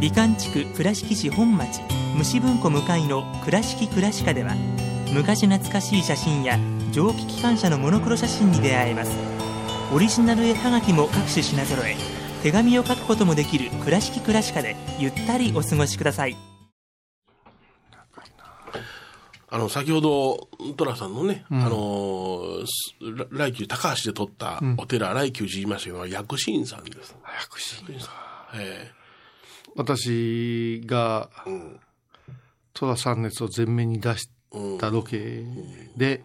[0.00, 1.82] 美観地区倉敷市本町
[2.16, 4.54] 虫文庫向かいの「倉敷倉歯科」では
[5.12, 6.58] 昔懐かしい写真や
[6.90, 9.12] 蒸気機関車のモノクロ写真に出会えます。
[9.92, 11.96] オリジナル絵はがきも各種品揃え
[12.42, 16.36] 手紙を書くこともできる「倉敷倉歯科」でゆったりお過ごしください。
[19.52, 22.94] あの、先ほど、寅さんのね、あのー、す
[23.32, 27.16] 来宮高橋で撮ったお寺、来宮寺言いましたけど、薬師院さんです。
[27.36, 27.84] 薬師
[28.54, 28.92] え
[29.76, 31.30] 私が、
[32.74, 34.28] 寅三熱を前面に出し
[34.78, 35.44] たロケ
[35.96, 36.22] で、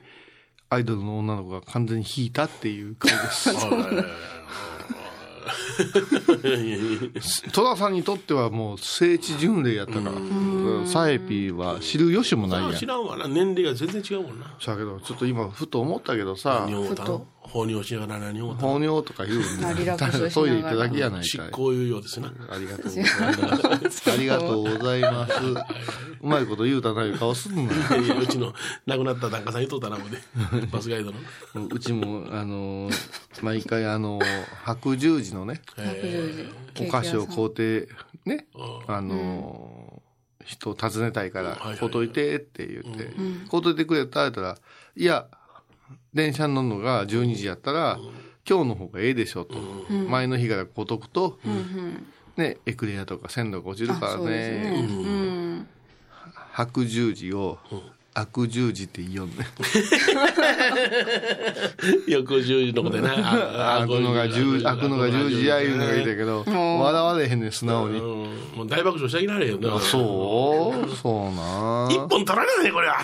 [0.70, 3.50] アイドルの女の子が完全に引いたっていう回です。
[7.52, 12.76] 寅さんにとってはもう聖地巡礼やったから、サエピーは知る由もないやん。
[12.76, 14.56] 知らんわな、年齢が全然違うもんな。
[14.60, 16.68] そうやけど、ちょっと今ふと思ったけどさ
[17.48, 21.28] 放尿しながら何を放尿とか言うんあリラックスしながらトイレ行っただけやないかい。
[21.28, 22.34] 執行猶予ですな。
[22.50, 24.12] ありがとうございます。
[24.12, 25.34] ありがとうございます。
[26.22, 27.62] うまいこと言うたないう顔すんな。
[27.64, 28.54] いやうちの
[28.86, 30.18] 亡くなった檀家さん言っとったな、もんで。
[30.72, 31.68] バスガイドの。
[31.68, 32.90] うちも、あの、
[33.42, 34.20] 毎回あの、
[34.64, 35.62] 白十字のね、
[36.80, 37.90] お菓子を買うて、
[38.26, 38.48] ね、
[38.88, 40.02] あの、
[40.44, 43.14] 人を訪ねたいからはいはい、買うといてって言って、
[43.50, 44.58] 買うといてくれたら言ったら、
[44.96, 45.28] いや、
[46.14, 48.00] 電車に乗るのが12時やったら、
[48.48, 49.58] 今日の方がええでしょと。
[50.10, 51.40] 前の日から買うとくと、
[52.38, 54.26] ね、エクレアとか鮮度が落ちるからね。
[54.26, 55.02] ね、う
[55.62, 55.68] ん。
[56.52, 57.60] 白十字を、
[58.18, 59.34] 悪十字って言おうね。
[62.08, 63.14] 翌10時のことでな。
[63.14, 68.00] あ 悪のが十、悪のが十字やいうのがいいんだけど、笑われへんねん、素直に。
[68.00, 68.06] うん
[68.56, 70.96] もう大爆笑してあげられへんよそう？
[70.96, 73.02] そうな一本取られないね、これは。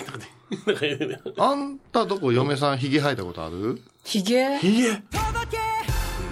[1.38, 3.82] あんたとこ嫁さんひげ生えたことある？
[4.06, 5.04] ひげいいえ。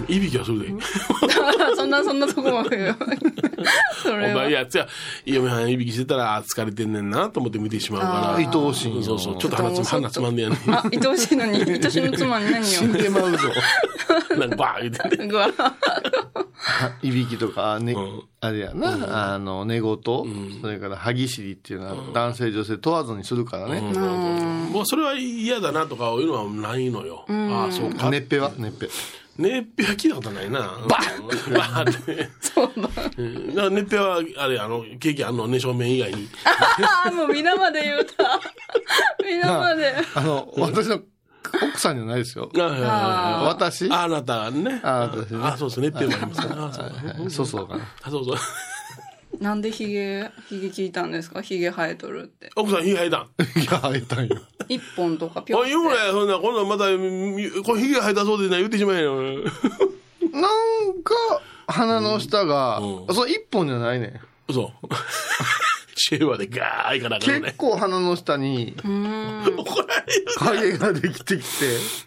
[0.08, 0.68] いびきはするで。
[1.76, 2.94] そんな、そんなとこまで。
[4.02, 4.52] そおれは前。
[4.52, 4.86] やつや、
[5.24, 8.34] 嫁はんいびきしてたらあ疲れてんねんなと思って見てしまうから。
[8.36, 9.38] 愛おしいよそうそう。
[9.38, 10.70] ちょっと鼻つま鼻つまんでやねん。
[10.70, 12.92] あ、愛おしいのに、愛しの妻に何死んを。
[12.94, 13.38] でまうぞ。
[14.38, 15.30] なんかバー言ってね。
[17.02, 17.96] いびきとか、ねん、
[18.40, 23.80] あれやな、あの、寝言、それから歯ぎしりっていうのは男性女性問わずにするからね。
[23.80, 27.24] もうそれは嫌だなとかいうのはないのよ。
[27.28, 28.10] ああ、そうか。
[28.10, 28.50] ねっぺは？
[28.56, 28.88] ねっぺ。
[29.40, 30.60] ねっぺは聞いたことないな。
[30.88, 32.28] バッバーって。
[32.40, 32.82] そうだ。
[32.82, 36.28] だからねっぺは、あれ、あの、ケーキあんのね、正面以外に。
[36.44, 38.38] あ ーもう皆まで言うた。
[39.24, 39.94] 皆まで。
[40.14, 41.00] あの、私の
[41.62, 42.50] 奥さんじゃないですよ。
[42.58, 43.88] あ私？
[43.90, 44.80] あなたね。
[44.84, 45.88] あ私ねあ、そうですね。
[45.90, 46.46] ねっぺもありますね。
[46.58, 47.84] あそうはいそうそうかな。
[48.02, 48.36] あそうそう。
[49.40, 51.40] なんでヒゲ、ヒゲ聞いたんですか？
[51.40, 52.50] ヒゲ生えとるって。
[52.56, 53.20] 奥さん、ひげ生えたん？
[53.22, 54.36] いや、生えたんよ。
[54.68, 59.16] 一本とかぴょんおい、言うなよ、そんな、今度また、みこれ、ひげ生えたそうでな、言ってしまえよ。
[59.22, 59.42] なん
[61.02, 61.14] か、
[61.68, 64.20] 鼻の下が、うんそう、一本じゃないねん。
[64.48, 64.70] 嘘。
[65.96, 67.54] シェーバーでガーいかなあかん結ね。
[67.56, 70.26] 構鼻の下に怒られる。
[70.38, 71.44] 影ができてきて、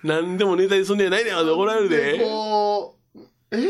[0.04, 2.20] 何でもネタにすんねやないねん、怒られるで、で。
[2.20, 3.20] こう、
[3.52, 3.70] えー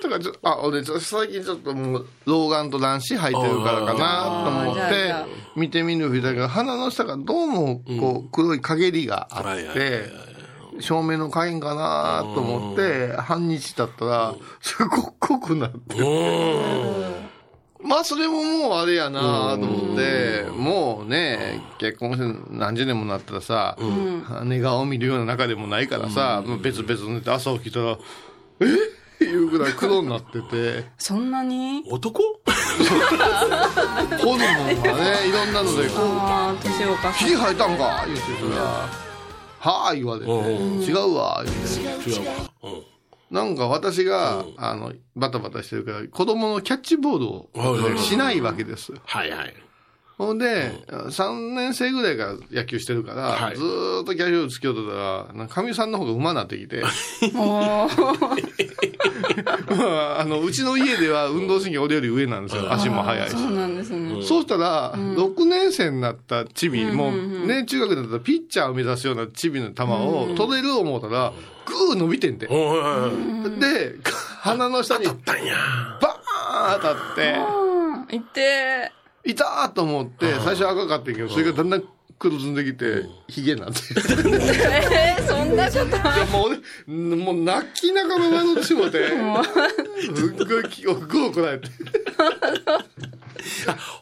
[0.00, 5.14] とかちょ、あ、俺ちょ最近ちょっともう、老眼と乱視入ってるからかなと思って
[5.56, 10.10] 見てみるみたいな鼻の下がどうも、こう、黒い陰りがあって、
[10.80, 17.26] 照明の加減かなと思って、半日経ったら、すごく濃くなって。
[17.82, 23.76] まあ、それももうあれやなと思って、もうね、結婚して何十年もなったらさ、
[24.44, 27.98] 寝顔見るような中でもないからさ、もう別々寝て朝起きたら、
[28.60, 28.66] え？
[29.46, 31.82] っていうぐらい黒になってて、そんなに？
[31.88, 32.22] 男？
[32.22, 32.36] ホ
[34.18, 38.04] ルモンがね、いろんなので、こう、ああ、年を重ひげ生えたんか？
[38.06, 38.62] 言ってたら、
[39.58, 41.56] はぁ言われて、違うわ、言っ
[42.04, 42.10] て。
[42.10, 42.34] 違うわ。
[42.64, 42.82] うん。
[43.28, 48.92] なんか私が、あの、バタバタしてるから、子供のキャッチボールをしないわけです。
[49.04, 49.54] はいはい。
[50.18, 53.56] ほんで、3年生ぐらいから野球してるから、はい。
[53.56, 54.94] ずーっとキャッチボールつけようとった
[55.34, 56.82] ら、かかみさんの方が馬になってきて、
[59.68, 62.72] あの、うちの家では運動神経俺より上なんですよ。
[62.72, 63.32] 足も速いし。
[63.36, 64.22] そうなんですね。
[64.22, 71.32] そうしたら、6年生になったチビ、もうね、中学になったらピッチャーを目指すようなチビの球を取れる思ったら、
[71.66, 72.46] ぐー伸びてんて。
[72.46, 73.96] で、
[74.40, 75.54] 鼻の下にバたんや。
[75.54, 78.92] ーン当たって、いて
[79.26, 81.84] いたーと思って、最初赤かったけど、それがだんだん
[82.18, 83.80] 黒ずんできて、ヒゲになって。
[83.90, 85.84] えー、そんなこと。
[85.86, 86.48] でもう
[86.86, 88.62] 俺、もう泣きながら笑って。
[88.64, 91.68] しもて、すっごい気をぐ怒られて。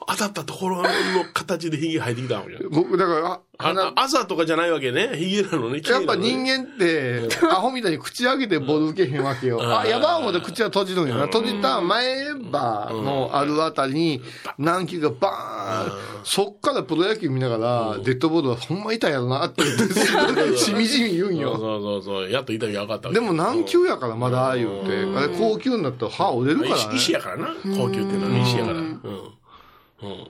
[0.07, 0.88] 当たったところの
[1.35, 2.57] 形でヒゲ生えてきたわけ。
[2.70, 5.11] 僕、だから、あ朝とかじゃないわけね。
[5.16, 5.83] ヒゲなのね。
[5.85, 6.55] やっぱ人間。
[6.55, 9.61] 間って、アホみたいに口開けてボール受けへんわけよ。
[9.62, 11.27] あ、やばい思って口は閉じるんよな。
[11.27, 14.22] 閉じた前歯のあるあたりに、
[14.59, 15.92] 軟球がバーン。
[16.24, 19.62] そっからプロ野球見ながら、デッドボールはほんま痛いやろなって
[20.57, 21.57] しみじみ言うんよ。
[21.57, 22.31] そうそうそう。
[22.31, 27.48] やっと痛みが分かったでも軟球やからまだ言うて、あれ高級になったら歯折れるから石やからな。
[27.77, 28.79] 高級っていうのは石やから。
[28.79, 28.97] うん。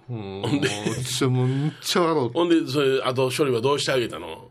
[0.08, 0.42] うん。
[0.42, 0.50] もう
[1.04, 4.48] ちょもうめっちゃ笑うほんで、それ、あと処理はどうしてあげたの？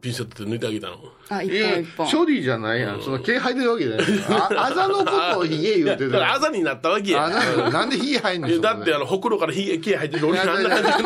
[0.00, 0.98] ピンセットで抜いてあげたの？
[1.28, 2.10] あ、一本一本。
[2.10, 3.02] 処理じゃないやん。
[3.02, 4.06] その毛生えてるわけじゃない。
[4.30, 7.26] あ、あざのことをヒゲ言うてるだからあざになったわけや。
[7.26, 10.98] あなんなんでヒゲ生えんのいやだってあの、ほくろからひげ、毛生えてる俺なんだあざ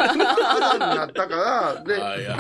[0.75, 2.39] になったから、あで、いやいや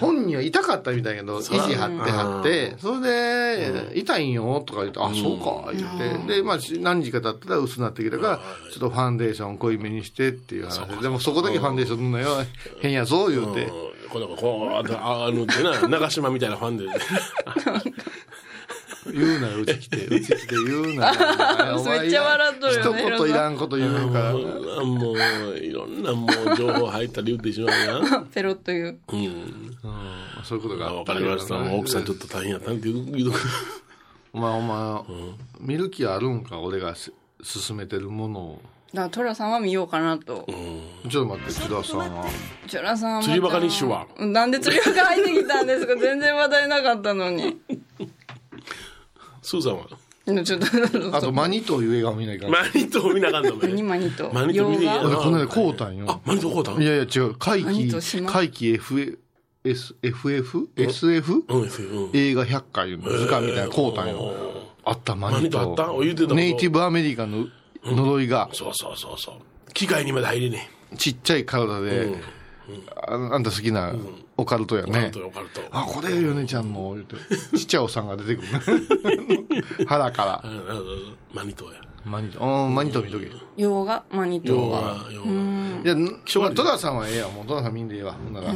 [0.00, 6.36] 本人は痛かったみたいやけど、意地張って張って、それで、痛いんよとか言って、あ、そうか、言って。
[6.36, 8.36] で、まあ、何時か経ったら薄くなってきたから、
[8.72, 10.80] ちょっとファンデーション濃いめにしてっていう話。
[10.86, 12.28] で、でもそこだけファンデーション塗んなよ、
[12.80, 13.64] 変やぞ、言うて。
[13.64, 14.36] うん。
[14.36, 16.86] こう、あああのってな、長島みたいなファンで。
[19.18, 20.06] 言うなよ、うち来て。
[20.08, 21.08] うち来て言うな
[21.66, 21.82] よ。
[21.84, 24.32] めっちゃ笑っとるよね一言いらんこと言うから。
[24.32, 27.66] もう、いろんなもう情報入ったり言ってしま
[28.00, 28.20] うな。
[28.32, 28.98] ペロッと言う。
[29.12, 29.76] うん。
[30.44, 31.56] そういうことがわかりました。
[31.74, 32.94] 奥さんちょっと大変やったんって言
[33.26, 33.32] う
[34.32, 35.02] お前、お前、
[35.60, 37.12] 見る気あるんか、俺がす
[37.66, 38.62] 勧めてるものを。
[38.94, 40.46] だから、トラさんは見ようかなと。
[41.10, 42.26] ちょっと待って、津田さんは。
[42.70, 43.22] トラさんは。
[43.22, 45.96] 釣りバカ日誌はなんで釣りバカ入ってきたんですか？
[45.96, 47.58] 全然話題なかったのに。
[49.48, 49.86] スーさんは？
[50.44, 52.50] ちょっと、あと、マニという映画を見ないから。
[52.50, 54.30] マニト見なあかんのお前何マニと。
[54.30, 54.82] マニト見こ
[55.30, 56.04] の間、こうたんよ。
[56.06, 57.34] あ、マニトこうたんいやいや、違う。
[57.34, 57.90] 怪奇
[58.26, 59.18] 怪奇 FF、
[59.64, 60.68] S FF?
[60.76, 61.44] SF?
[61.48, 61.68] うん、うん。
[62.12, 64.34] 映画100回いう図鑑みたいなこうたんよ。
[64.84, 65.92] あった、マニマニとあった？
[65.94, 66.34] 言うてた。
[66.34, 67.46] ネイティブアメリカンの
[67.84, 69.72] 呪いが、そうそうそうそう。
[69.72, 72.14] 機械にまで入れねちっちゃい体で、
[73.06, 73.92] ああんた好きな
[74.36, 74.90] オカルトやえ。
[74.90, 75.26] オカルねト。
[75.26, 75.60] オカルト。
[75.70, 77.16] あ、これヨネちゃんの、言うて。
[77.58, 78.48] ちっちゃいおっさんが出てくる。
[79.86, 80.40] 腹から。
[80.44, 81.80] うんうんマニトや。
[82.04, 83.26] マニト、うん、マニト見とけ。
[83.26, 84.52] い洋画マニと。
[84.52, 85.26] 要は、要は。
[85.84, 87.34] や、まあ、戸田さんはええやん。
[87.34, 88.12] もう戸田さん見んでええわ。
[88.12, 88.46] ほんなら。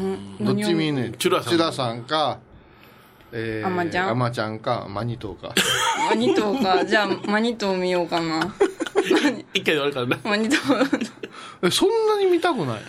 [0.41, 1.13] どっち見んねん。
[1.15, 2.39] チュラさんチュラさんか、
[3.33, 4.11] えー、アマちゃん？
[4.11, 5.55] アマちゃんか、マニトか。
[6.09, 6.85] マニトか。
[6.85, 8.55] じゃあ、マニト見ようかな。
[9.55, 10.19] 一回で終わるからな。
[10.25, 10.57] マニト。
[11.63, 12.81] え、そんなに見たくない？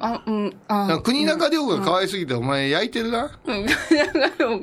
[0.00, 3.30] あ、うん、あか、国中涼子が可愛すぎて、お前焼いてるな。
[3.46, 3.66] うん。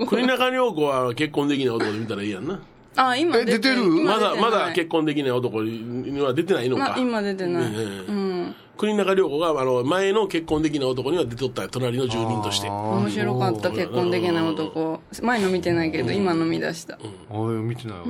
[0.05, 2.59] 国中涼子は結婚できない男で見たらいいやんな。
[2.95, 3.83] あ、今え出てる？
[3.83, 6.91] まだ、まだ結婚できない男には出てないのか。
[6.91, 7.63] ま今出てない。
[7.63, 7.67] う
[8.11, 8.55] ん。
[8.83, 12.67] 国中涼子が、あの、前の結婚できない男には出とった隣の住人として。
[12.67, 14.99] 面白かった、結婚できない男。
[15.21, 16.99] 前の見てないけど、今の見出した。
[17.29, 18.03] おい、見てないわ。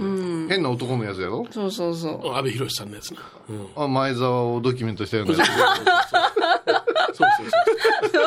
[0.50, 1.46] 変な男のやつやろ？
[1.52, 2.28] そうそうそう。
[2.34, 3.22] 安倍博さんのやつな。
[3.50, 3.68] うん。
[3.84, 5.48] あ、前澤をドキュメントしたようなやつ。
[5.48, 7.50] そうそう
[8.10, 8.24] そう。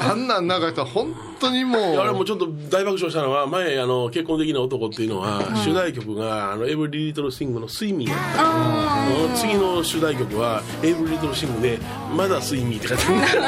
[0.00, 1.80] あんなん流したら本当にもう。
[1.96, 8.42] あれもちょっと大爆笑したのは、前、あの、結婚できない男っていうのは、主題曲が、あの、エブリリトルシングの睡眠やった
[9.40, 11.78] 次の主題曲は、エブリリトルシングで、
[12.16, 13.40] まだ睡眠って書いてある。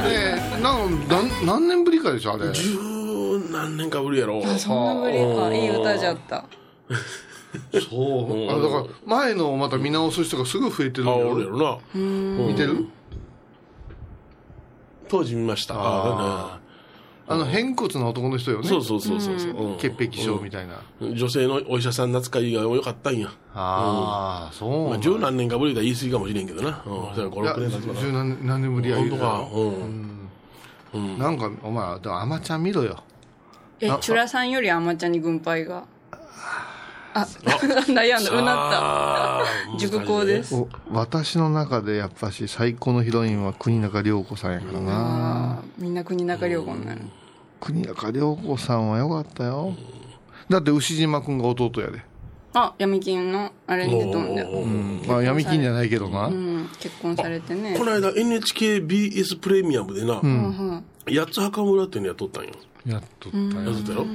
[0.02, 2.78] ねなんなん何年ぶりかでしょあれ十
[3.50, 4.42] 何年かぶりやろ。
[4.58, 5.54] そんなぶりか。
[5.54, 6.44] いい歌じゃった。
[7.88, 11.78] そうあだから前のをまた見直す人がすぐ増えてるんあ、だ俺やろな。
[11.94, 12.86] 見てる？
[15.08, 15.74] 当時見ました。
[15.74, 15.78] あ
[16.54, 16.59] あ
[17.36, 19.50] の偏骨の男の人よねそうそうそうそうそう。
[19.50, 23.28] うん潔癖症みたいな、女性のお医者さん扱いが良かったんや。
[23.54, 26.82] ああそうまあ、十何年かぶりだ言い過ぎかもしれんけどな。
[26.86, 27.14] うん。
[27.14, 28.24] それ5、いや6年経つか十な。
[28.24, 30.98] 何何年ぶりや言うた本当か。
[30.98, 31.18] らうん。
[31.18, 33.02] なんかお前でもアマちゃん見ろよ
[33.80, 35.84] え、チュラさんよりアマちゃんに軍配が？
[37.14, 37.26] あ、
[37.88, 39.42] 悩んだ、うなっあ
[39.72, 39.78] た。
[39.78, 40.42] 熟考で。
[40.42, 40.54] す。
[40.54, 47.00] お私の中でやっぱし最高のヒロインは国中涼子さんやからなあーみんな国中涼子になる。
[47.60, 49.74] 国中涼子さんはよかったよ
[50.48, 52.02] だって牛島君が弟やで
[52.52, 54.42] あ、闇金のあれに出とんで。
[54.42, 57.76] うんまあ闇金じゃないけどな、うん、結婚されてね。
[57.78, 60.20] この間 NHKBS プレミアムでな、
[61.06, 62.50] 八つ墓村っていうのやっとったんよ。
[62.86, 63.44] やっとったよ。
[63.44, 64.06] やっとったよ。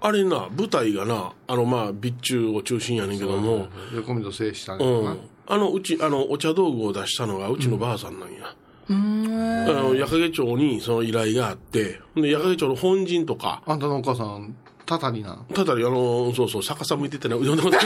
[0.00, 5.18] あれな、舞台がな、あのまあ、備中を中心やねんけども、横溝静したんうやな、ん。
[5.46, 8.54] あの、うち、あの、お茶道具を出したのが、うちのばあさんなんや。
[8.88, 14.54] あの、矢掛町にその依頼があって、で、矢掛町の本陣とか、あんたのお母さん
[14.86, 17.82] たたりなただ、あの、そうそう、逆さ向いててな、うどんのことね。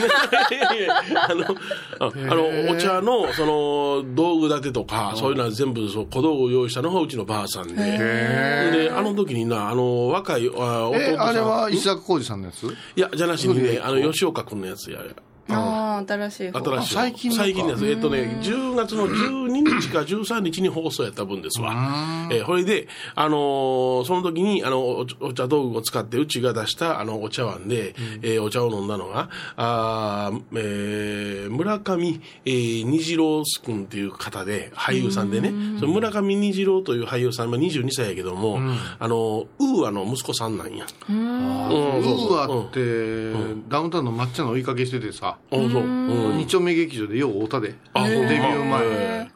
[1.29, 1.45] あの、
[2.01, 7.75] ああの、お茶の、その、道具立てとか、そういうのは全部、そう、小道具を用意したのがうちのばあさんで。
[7.75, 11.13] で、あの時にな、あの、若い、あ弟さん。
[11.13, 12.67] えあれは石坂浩二さんのやつ？
[12.67, 15.01] いや、じゃなしにね、あの、吉岡君のやつや。
[15.49, 16.71] ああ、新しい方。
[16.71, 17.87] 新しい最近のか最近のやつ。
[17.87, 21.73] えっとね、10月の12日か13日に放送やった分ですわ。
[22.31, 38.61] えー、これで、あのーその時に、あの、おお茶道具を使って、うちが出した、あの、お茶碗で、えーお茶を飲んだのが、あーえー村上、えー虹郎君っていう方で、俳優さんでね、その村上虹郎という俳優さん、まあ、22歳やけども、
[38.99, 40.87] あの、ウーアの息子さんなんや。
[41.09, 42.03] ウうん。
[42.03, 45.67] そうそうーアって、ダウンタウンの抹茶の追いかけしててさ、あ、そう。
[45.67, 46.39] うん。
[46.39, 47.75] 二丁目劇場でよう会うたで。
[47.95, 49.31] あ、デビュー前。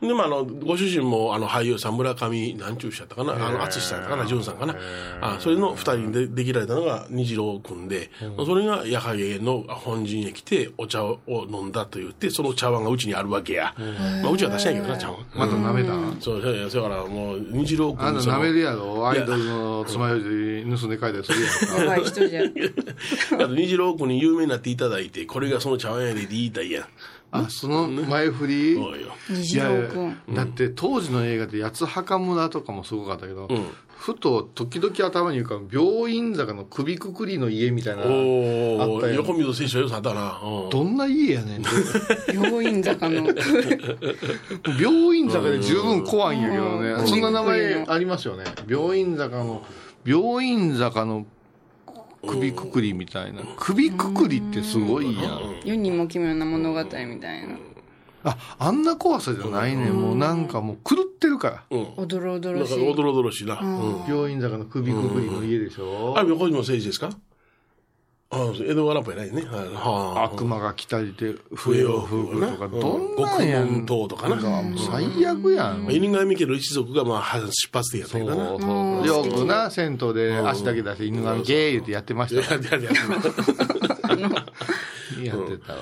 [0.00, 0.08] 前。
[0.08, 4.74] でもあの、ご主人もあの俳優さん、村上、なんちゅう人やったかな、あの、淳さんかな、淳さんかな。
[5.20, 8.10] あ、それの二人でできられたのが虹郎君で、
[8.46, 13.74] それが矢影の本陣へ来て、お茶を飲んだと言って、その茶碗がうちにあるわけや。
[14.22, 15.18] まあ、うちは出したんやけどな、茶碗。
[15.34, 15.92] また舐めた？
[16.22, 19.08] そう、そうや、そうやからもう、虹郎君あんた舐めるやろ？
[19.08, 21.84] アイドルの爪楊枝盗んで帰ったりするやんか。
[21.84, 22.44] やばい人じゃん。
[23.42, 26.84] あと虹郎君に有名になっていただいて、これがその茶碗やで言いたいやん。
[27.32, 28.74] あ、その前振り？
[28.74, 29.08] そうよ。
[29.30, 30.34] 虹郎くん。
[30.34, 33.48] だって当時の映画で八つ墓村とかもすごかったけど、
[33.96, 40.40] ふと時々頭に浮かぶ病院坂の首くくりの家みたいな、あったよ横溝選手はよさあったな。
[40.42, 41.70] うんどんな家やねんって。
[42.34, 43.28] 病院坂の。
[44.80, 46.90] 病院坂で十分怖いんやけどね。
[46.90, 48.44] うんそんな名前ありますよね。
[48.68, 49.62] 病院坂の、
[50.04, 51.26] 病院坂の
[52.26, 53.40] 首くくりみたいな。
[53.56, 55.60] 首くくりってすごいやん。
[55.64, 57.16] 世にも奇妙な物語みたい
[57.48, 57.56] な。
[58.22, 59.94] あ、あんな怖さじゃないねん。
[59.94, 61.64] もうなんかもう狂ってるから。
[61.70, 61.86] うん。
[61.96, 62.76] おどろおどろしい。
[62.76, 63.58] なんかおどろおどろしいな。
[63.58, 64.04] うん。
[64.06, 67.10] 病院坂の首くくりの家でしょあれ、横島誠治ですか？
[68.32, 69.42] あ江戸川乱歩やないね。
[69.42, 69.68] はい。
[69.74, 70.24] はあ。
[70.32, 73.66] 悪魔が来たりで笛を吹くとか、どんなんやん。
[73.66, 74.36] 獄門島とかな。
[74.36, 75.88] もう最悪やん。
[75.90, 79.04] 犬神家の一族が、まあ、は出発点やったそうけどな。
[79.04, 79.24] そう。
[79.24, 82.54] よくな、銭湯で足だけ出して犬神ゲー言ってやってました
[85.26, 85.78] やってたわ。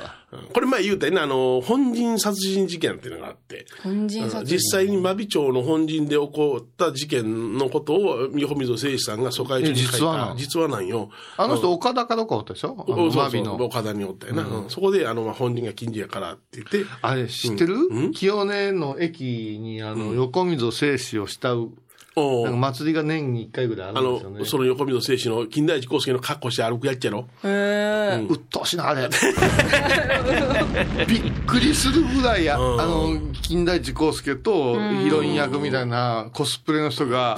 [0.52, 3.66] これ前言うたよね、あの、本陣殺人事件っていうのがあって。
[3.82, 9.96] 本陣殺実際に真備町の本陣で起こった事件のことを、横溝誠司さんが疎開中に書いた。
[9.96, 11.10] え実話なん実話なんよ。
[11.36, 12.84] あの人、岡田かどっかおったでしょ？
[12.86, 13.54] そうそうマビの。
[13.56, 14.42] 岡田におったよな。
[14.42, 14.70] うん。
[14.70, 18.10] そこで、あの、まあ本人が近所やからって言って、あれ、知ってる？
[18.12, 21.70] 清根の駅に、あの、横溝静止を慕う、お
[22.16, 24.44] なんか祭りが年に一回ぐらいああるんですよねの、。
[24.44, 27.28] その横溝誠司の金田一耕助の格好して歩くやっちゃろ？
[27.44, 28.26] へえ。
[28.28, 29.08] うっとうしいな、あれ。
[31.06, 37.36] びっくりするぐらいや、あの、金田一耕助とヒロイン役みたいなコスプレの人が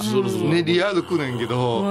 [0.49, 1.83] 練り歩くねんけど、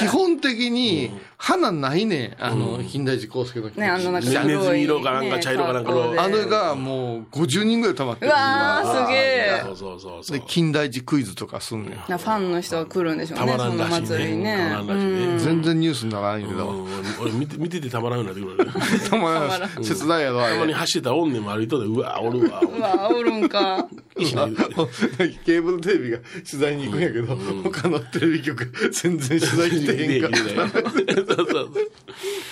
[0.00, 1.10] 基本的に
[1.44, 3.80] 花ないねん、あの、金田一耕助の人。
[3.80, 8.30] ね、あのなんかネズミ色かなんか茶色かなんかのあれがもう50人ぐらい溜まってる。
[8.30, 9.62] うわー、すげえ。
[9.64, 10.44] そうそうそうそうで、。
[10.46, 12.04] 金田一クイズとかすんねん。
[12.08, 14.56] なファンの人が来るんでしょうたね、そのまらんらしい祭りね。
[14.56, 15.38] たまらんらしいね。
[15.40, 16.68] 全然ニュースにならんけど。
[16.68, 18.70] うん俺見て見ててたまらんようになってくる
[19.02, 19.10] ね。
[19.10, 20.74] たまらん切ないやろ、あたまにれ。
[20.74, 22.60] 走ってたらおんねんも歩いとで、うわ、おるわ。
[22.60, 23.88] うわ、おるんか。
[25.44, 27.34] ケーブルテレビが取材に行くんやけど、
[27.64, 30.38] 他のテレビ局全然取材来てへんかった。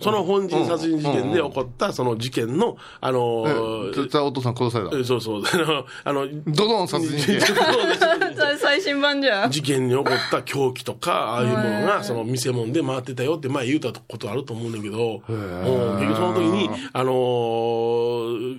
[0.00, 3.44] その本人殺人事件で起こったその事件の、あの
[3.92, 4.98] えそしたらお父さん殺された。
[4.98, 5.42] えそうそう、
[6.04, 7.56] あの、ドドン殺人事件。
[8.58, 9.50] 最新版じゃん。
[9.50, 18.56] 事件に起こった凶器とか、ああいうものが、その見せ物で回ってたよって前言うたことあると思うんだけど、うん結局その時に、あのー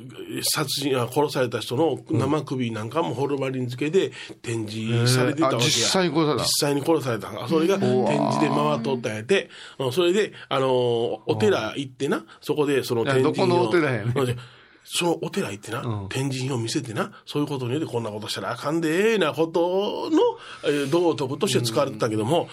[0.53, 5.63] 殺人、あ殺された人の生首なんかもホルマリン漬けで展示されていたわけや。
[5.63, 7.47] あ実際に殺された実際に殺された。
[7.47, 7.89] それが展
[8.31, 9.49] 示で回っとったんやて、
[9.79, 10.90] うんそれで、あのー
[11.25, 14.37] お寺行ってな、そこでその展示品をどこのお寺やねん うん
[14.83, 20.19] そのお寺行ってな、展示品を見せてな、そういうことによってこんなことしたらあかんでええなことの、
[20.65, 22.49] えー道徳として使われてたけども、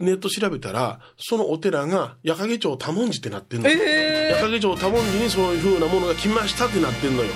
[0.00, 3.76] ネット調べたら、そのお寺が、矢掛町多文字ってなってんのよ。
[3.76, 7.30] 矢掛町多文字にそういう風なものが来ましたってなってんのよ。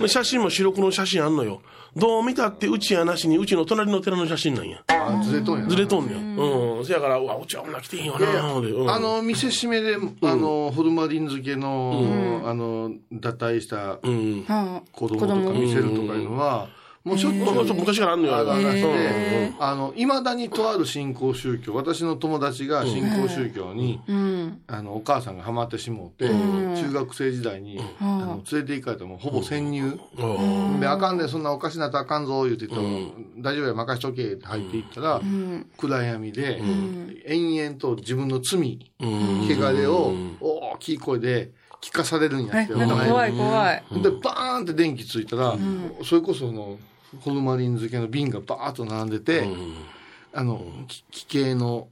[0.00, 1.62] で写真も白黒の写真あんのよ。
[1.96, 4.82] どう見たってうちやなしに、うちの隣の寺の写真なんや。
[4.88, 6.36] あずれとんやなずれとんねん。
[6.36, 6.86] うん。
[6.86, 14.44] せやから、うわ、うちは女来てへんよなうんあの、見せしめで、あの、ホルマリン漬けの、あの、脱退したうん。
[14.92, 16.68] 子供とか見せるとかいうのは、
[17.02, 17.32] もうちょっ
[17.66, 24.00] と、昔からあんのよある話へで、あの、いまだにとある信仰宗教、私の友達が信仰宗教に、
[24.66, 29.98] あの、お母さんがハマってしもうて、中学生時代に、あの、連れて行かれたらもうほぼ潜入。
[30.78, 35.22] で、あかんねんそんなおかしなったらあかんぞ、言うて言ったら、大丈夫や、任しとけ、って入っていったら、
[35.78, 36.60] 暗闇で、
[37.24, 42.74] 延々と自分の罪、汚れを大きい声で聞かされるんやって。
[42.74, 43.82] なんか怖い怖い。
[44.02, 45.56] で、バーンって電気ついたら、
[46.04, 46.78] それこそその、
[47.20, 49.48] ホルマリン漬けの瓶がバーッと並んでて、
[50.32, 51.88] あの、き奇形の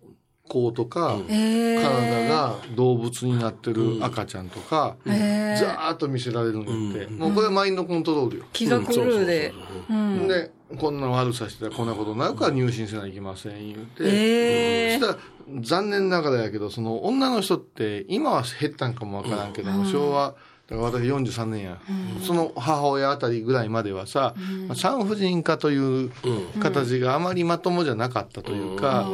[0.49, 7.13] 子とか、体が動物になってる赤ちゃんとか、ザーッと見せられるんやって。
[7.13, 8.45] もうこれはマインドコントロールよ。
[8.53, 9.53] 気が狂うで。
[10.29, 14.05] で、こんな悪さしてたらこんなことになるから入信せないけません言うて。
[14.05, 20.35] ええそしたら、残念ながらやけど、その女の人って、今は減ったんかもわからんけども、昭和、
[20.69, 21.79] だから私43年や、
[22.27, 24.35] その母親あたりぐらいまではさ、
[24.67, 26.11] まあ産婦人科という
[26.61, 29.09] 形があまりまともじゃなかったというか、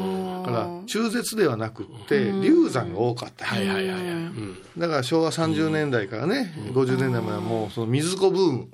[0.44, 3.46] だから中絶ではなくって、流産が多かった。
[3.46, 4.00] はいはいはいはい。
[4.00, 4.56] うん。
[4.76, 8.68] だから昭和30年代からね、50年代まではもうその水子ブーム、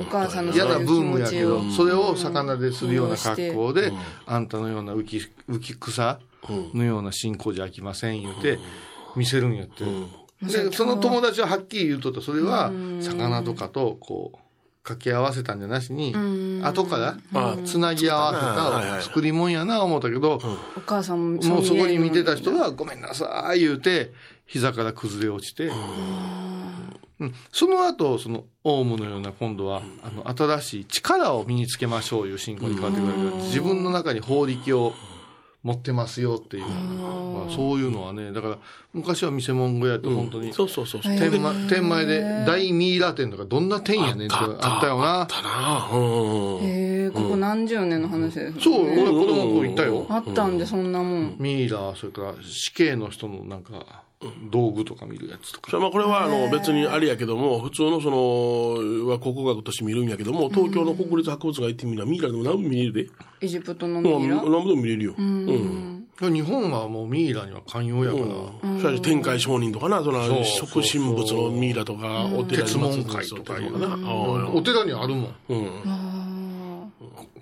[0.00, 3.92] お母さんの嫌なブームやけどを、それを魚でするような格好で、
[4.26, 6.18] あんたのような浮き、浮き草
[6.74, 8.58] のような信仰じゃあきません言うて、
[9.14, 9.84] 見せるんやって。
[10.42, 12.70] で、その友達ははっきり言うとった、それは、
[13.00, 14.38] 魚とかと、こう、
[14.84, 16.14] 掛け合わせたんじゃなしに、
[16.62, 16.96] 後か
[17.32, 20.40] ら、つなぎ合わせた作り物やな思ったけど、
[20.76, 24.12] お母さんももうそこに見てた人は、ごめんなさい言うて、
[24.46, 25.70] 膝から崩れ落ちて、
[27.20, 27.34] うん。
[27.52, 33.12] その後、その、オウムのような今度は、あの、新しい力を身につけましょういう信仰に変わってくる
[33.46, 34.94] 自分の中に法力を
[35.64, 38.58] 持ってますよっていう、まあ、そういうのはね、だから、
[38.92, 41.18] 昔は見せ物小屋って本当に、そうそうそうそう。
[41.18, 45.26] 天満天前で大ミイラ店とかどんな店やねんってあったよな。
[45.26, 46.64] だなうん。
[46.64, 50.06] へえここ何十年の話ですそう、ね俺子供の頃行ったよ。
[50.08, 54.04] あったんでそんなもんミイラ、それから死刑の人のなんか、
[54.50, 55.78] 道具とか見るやつとか。
[55.78, 63.06] まあこれはあの別にあれやけども、普通のその、は考古学として見るんやけども、東京の国立博物館行ってみるミイラでも何も見れるで。
[63.40, 64.36] エジプトのうんミイラ？
[64.36, 65.14] 何も見れるよ。
[65.16, 66.04] うん。
[66.20, 68.24] 日本はもうミイラには寛容やから、
[68.80, 73.94] それは天海上人とかな、そのそう即身仏のミイラとか、お寺に鉄門会とかいうかな。
[73.94, 75.34] あお寺にあるもん。
[75.48, 76.37] うん。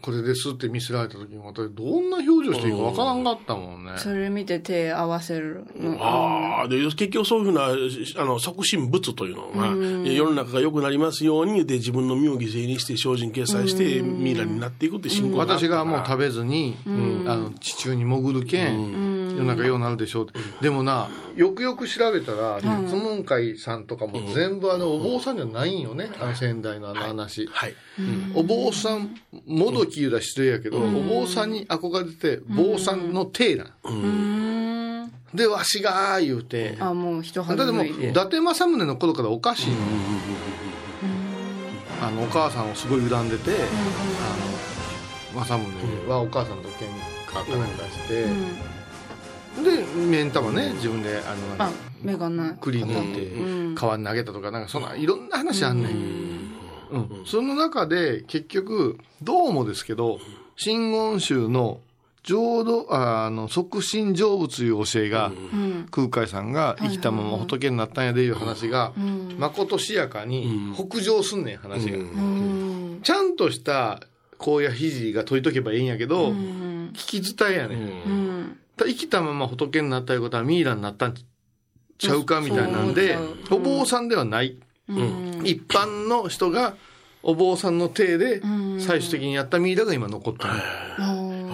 [0.06, 3.92] これですって見せられた時に私どんな表情していいかわからんかったもんね。
[3.96, 5.96] それ見て手合わせるの。
[6.00, 7.64] ああ、で、結局そういうふうな、
[8.22, 9.66] あの、即身仏というのが、
[10.08, 19.05] 世の中が良くなりますように、で、自分の身を犠牲にして、精進決済して、ミイラになっていくって信仰私がもう食べ、べずに、あの地中に潜るけん、
[19.36, 20.38] 世の中ようなるでしょうって。
[20.60, 27.46] でもな、よくよく調べたら、鉄門会さんとかも全部あのお坊さんじゃないんよね、あの仙台のあの話。
[27.52, 27.74] はい。
[28.34, 29.14] お坊さん、
[29.46, 35.10] もどき言うたら失礼やけど、お坊さんに憧れてて、坊さんの体なん。
[35.34, 36.76] で、わしが、言うて。
[36.80, 39.76] あもう一だってもう、肌脱いで伊達政宗の頃からおかしいの。
[42.02, 43.54] あの、お母さんをすごい恨んでて、あ
[45.34, 45.70] の、政
[46.04, 46.86] 宗はお母さんと喧
[47.26, 48.26] 嘩かなんかして、
[49.62, 51.34] で、目ん玉ね、自分で、あ
[51.64, 55.92] の、目がない栗持って川に投げたとか、なんかそんないろんな話あんねん。
[56.90, 57.22] うん。
[57.26, 60.18] その中で結局、どうもですけど、
[60.56, 61.80] 真言宗の
[62.22, 65.32] 浄土、ああの、即身成仏いう教えが、
[65.90, 68.92] 空海さんが生きたまま仏になったんやでいう話が、
[69.38, 71.98] まことしやかに北上すんねん、話が。
[73.02, 74.00] ちゃんとした
[74.38, 78.58] 甲や肘が解いとけばいいんやけど、聞き伝えやね、ん。
[78.84, 81.14] 生きたまま仏になったいうことはミイラになったん
[81.98, 83.16] ちゃうかみたいなんで、
[83.50, 84.56] お坊さんではない。
[85.44, 86.74] 一般の人が
[87.22, 88.40] お坊さんの体で
[88.78, 90.50] 最終的にやったミイラが今残ってる。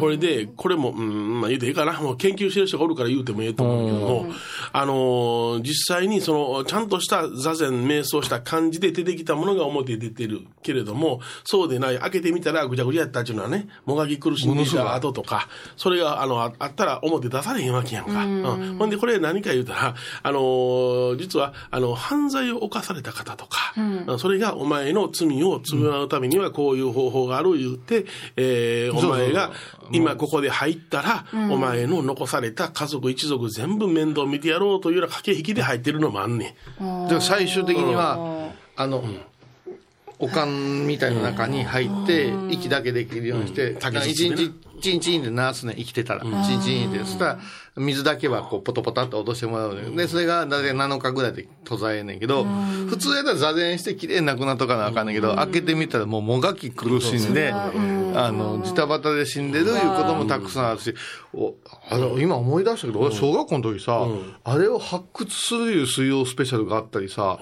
[0.02, 2.00] これで、これも、うん、まあ言うていいかな。
[2.00, 4.26] もう研究してる人がおるから言うてもええと思うけども、
[4.72, 15.46] あのー実際にその、ちゃんとした座禅、瞑想した感じで出てきたものが表に出てるけれども、そうでない、開けてみたらぐちゃぐちゃやったっていうのはね、もがき苦しんでいた後とか、
[15.76, 18.24] それが、あの、ああったら表出されへんわけやんか。
[18.24, 18.76] うん。
[18.78, 19.94] ほんで、これ何か言うたら、
[20.24, 24.18] あのー実は、あの、犯罪を犯された方とか、うん。
[24.18, 29.52] それがお前の罪を償うためにはこういう方法がある言って、えーお前が
[29.92, 37.02] 今ここで入ったら、お前の残された家族一族全部面倒見てやろうというような駆け引きで入ってるのもあんねん。
[37.04, 39.04] だから最終的には、あの、
[40.18, 43.76] おかんみたいな中に入って、息だけできるようにして、
[44.06, 46.22] 一日、チンチンで鳴らすね、生きてたら。
[46.46, 47.00] チンチンって。
[47.00, 47.40] そしたら、
[47.74, 49.82] 水だけはこう、ポトポタって落としてもらうね。
[49.96, 57.70] で、それが大体7日ぐらいで途絶えんねんけど、普通やったら座禅して綺麗になくなっとかなあかんねんけど、開けてみたらもうもがき苦しんで、あ
[58.30, 60.94] の、ジタバタで死んでるいうこともたくさんあるし、
[61.32, 61.54] お
[61.88, 64.06] あの今思い出したけど、俺小学校の時さ、
[64.44, 67.38] あれを発掘するいう水曜スペシャルがあったりさ、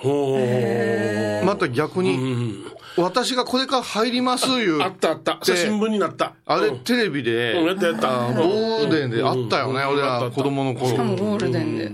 [1.45, 2.65] また逆に、
[2.97, 4.83] 私がこれから入りますいう。
[4.83, 5.39] あったあった。
[5.43, 6.27] 新聞になった。
[6.27, 10.87] うんあれテレビで、うんやったやったあゴールデンであったよね、俺ら子供の頃。
[10.89, 11.93] しかもゴールデンで。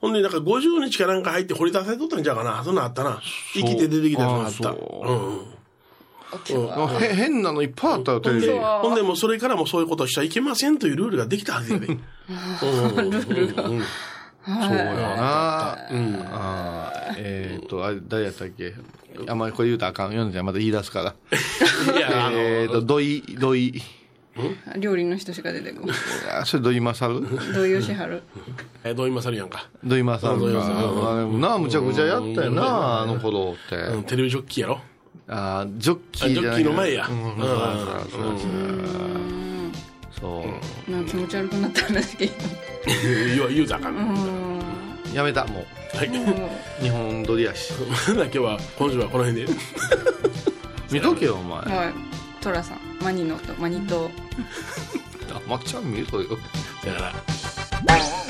[0.00, 2.62] ほんで、なんか50日かなんか入って掘り出されとったんちゃうかな。
[2.64, 3.20] そんなんあったな。
[3.52, 4.80] 生きて出てきたやつがあった。
[4.80, 5.60] ううん。
[7.02, 8.48] へ変なのいっぱいあったよ、テレビ。
[8.48, 11.86] ほんで、もうそれからもそういうことしちゃいけませんというルールができたはずやで。
[11.88, 13.64] ルールが。
[14.44, 15.76] そうやな。
[15.90, 16.18] うん。
[16.32, 18.74] あーえっと、あれ、誰やったっけ？
[19.28, 21.14] あんまりこれ言うとあかんようじゃまた言い出すから。
[21.96, 23.82] いや、えっと、土井、土井。
[24.78, 25.96] 料理の人しか出てこない。
[26.40, 27.20] あそれ土井勝
[27.52, 28.22] 土井善晴。
[28.84, 29.68] え、どう今さるやんか。
[29.84, 30.38] 土井勝か。
[30.40, 33.76] 土井勝あでもな、むちゃくちゃやったよな、あの頃って。
[33.76, 34.80] うん、テレビジョッキーやろ。
[35.28, 37.28] あージョッキーじゃないあジョッキーの前やうん、う
[39.46, 39.49] ん
[40.20, 40.44] そ
[40.88, 40.90] う。
[40.90, 42.30] なんか気持ち悪くなった話聞い
[43.36, 44.62] 言う 言うたらあかん。
[45.14, 45.64] やめた、も
[45.94, 46.08] はい。
[46.08, 46.12] う。
[46.82, 47.72] 日本撮りやし。
[48.08, 49.52] 今日は、今週はこの辺で。
[50.90, 51.62] 見とけよ、お前。
[51.62, 51.70] た。
[51.70, 51.92] はい。
[52.40, 52.78] トラさん。
[53.02, 54.10] マニノとマニと。
[55.32, 56.38] あまっちゃん見ろよ。
[56.84, 57.12] だか
[57.86, 58.29] ら。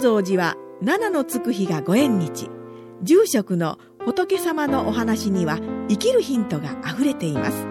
[0.00, 2.48] 高蔵寺は七のつく日がご縁日。
[3.02, 5.58] 住職の仏様のお話には
[5.90, 7.66] 生きるヒントがあふれています。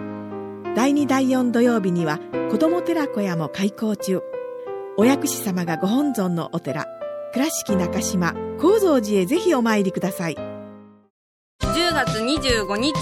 [0.75, 2.19] 第2第4土曜日には
[2.51, 4.21] 子ども寺小屋も開校中。
[4.95, 6.85] お薬師様がご本尊のお寺。
[7.33, 10.35] 倉敷中島・高蔵寺へぜひお参りください。
[10.35, 12.93] 10月25日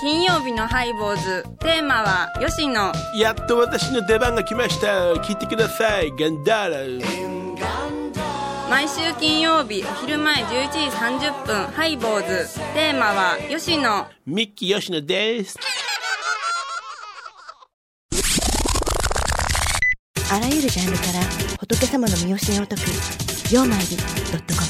[0.00, 1.44] 金曜日のハイボーズ。
[1.60, 2.92] テーマは吉野。
[3.20, 5.12] やっと私の出番が来ました。
[5.22, 6.10] 聞いてください。
[6.10, 8.03] ガンダーラ。
[8.74, 12.60] 毎週金曜日お昼前11時30分ハイボーズ。
[12.74, 15.56] テーマは吉野ミッキー吉野です。
[20.28, 21.20] あらゆるジャンルから
[21.60, 22.80] 仏様の身教えを解く
[23.54, 24.66] 「曜マイルドットコム」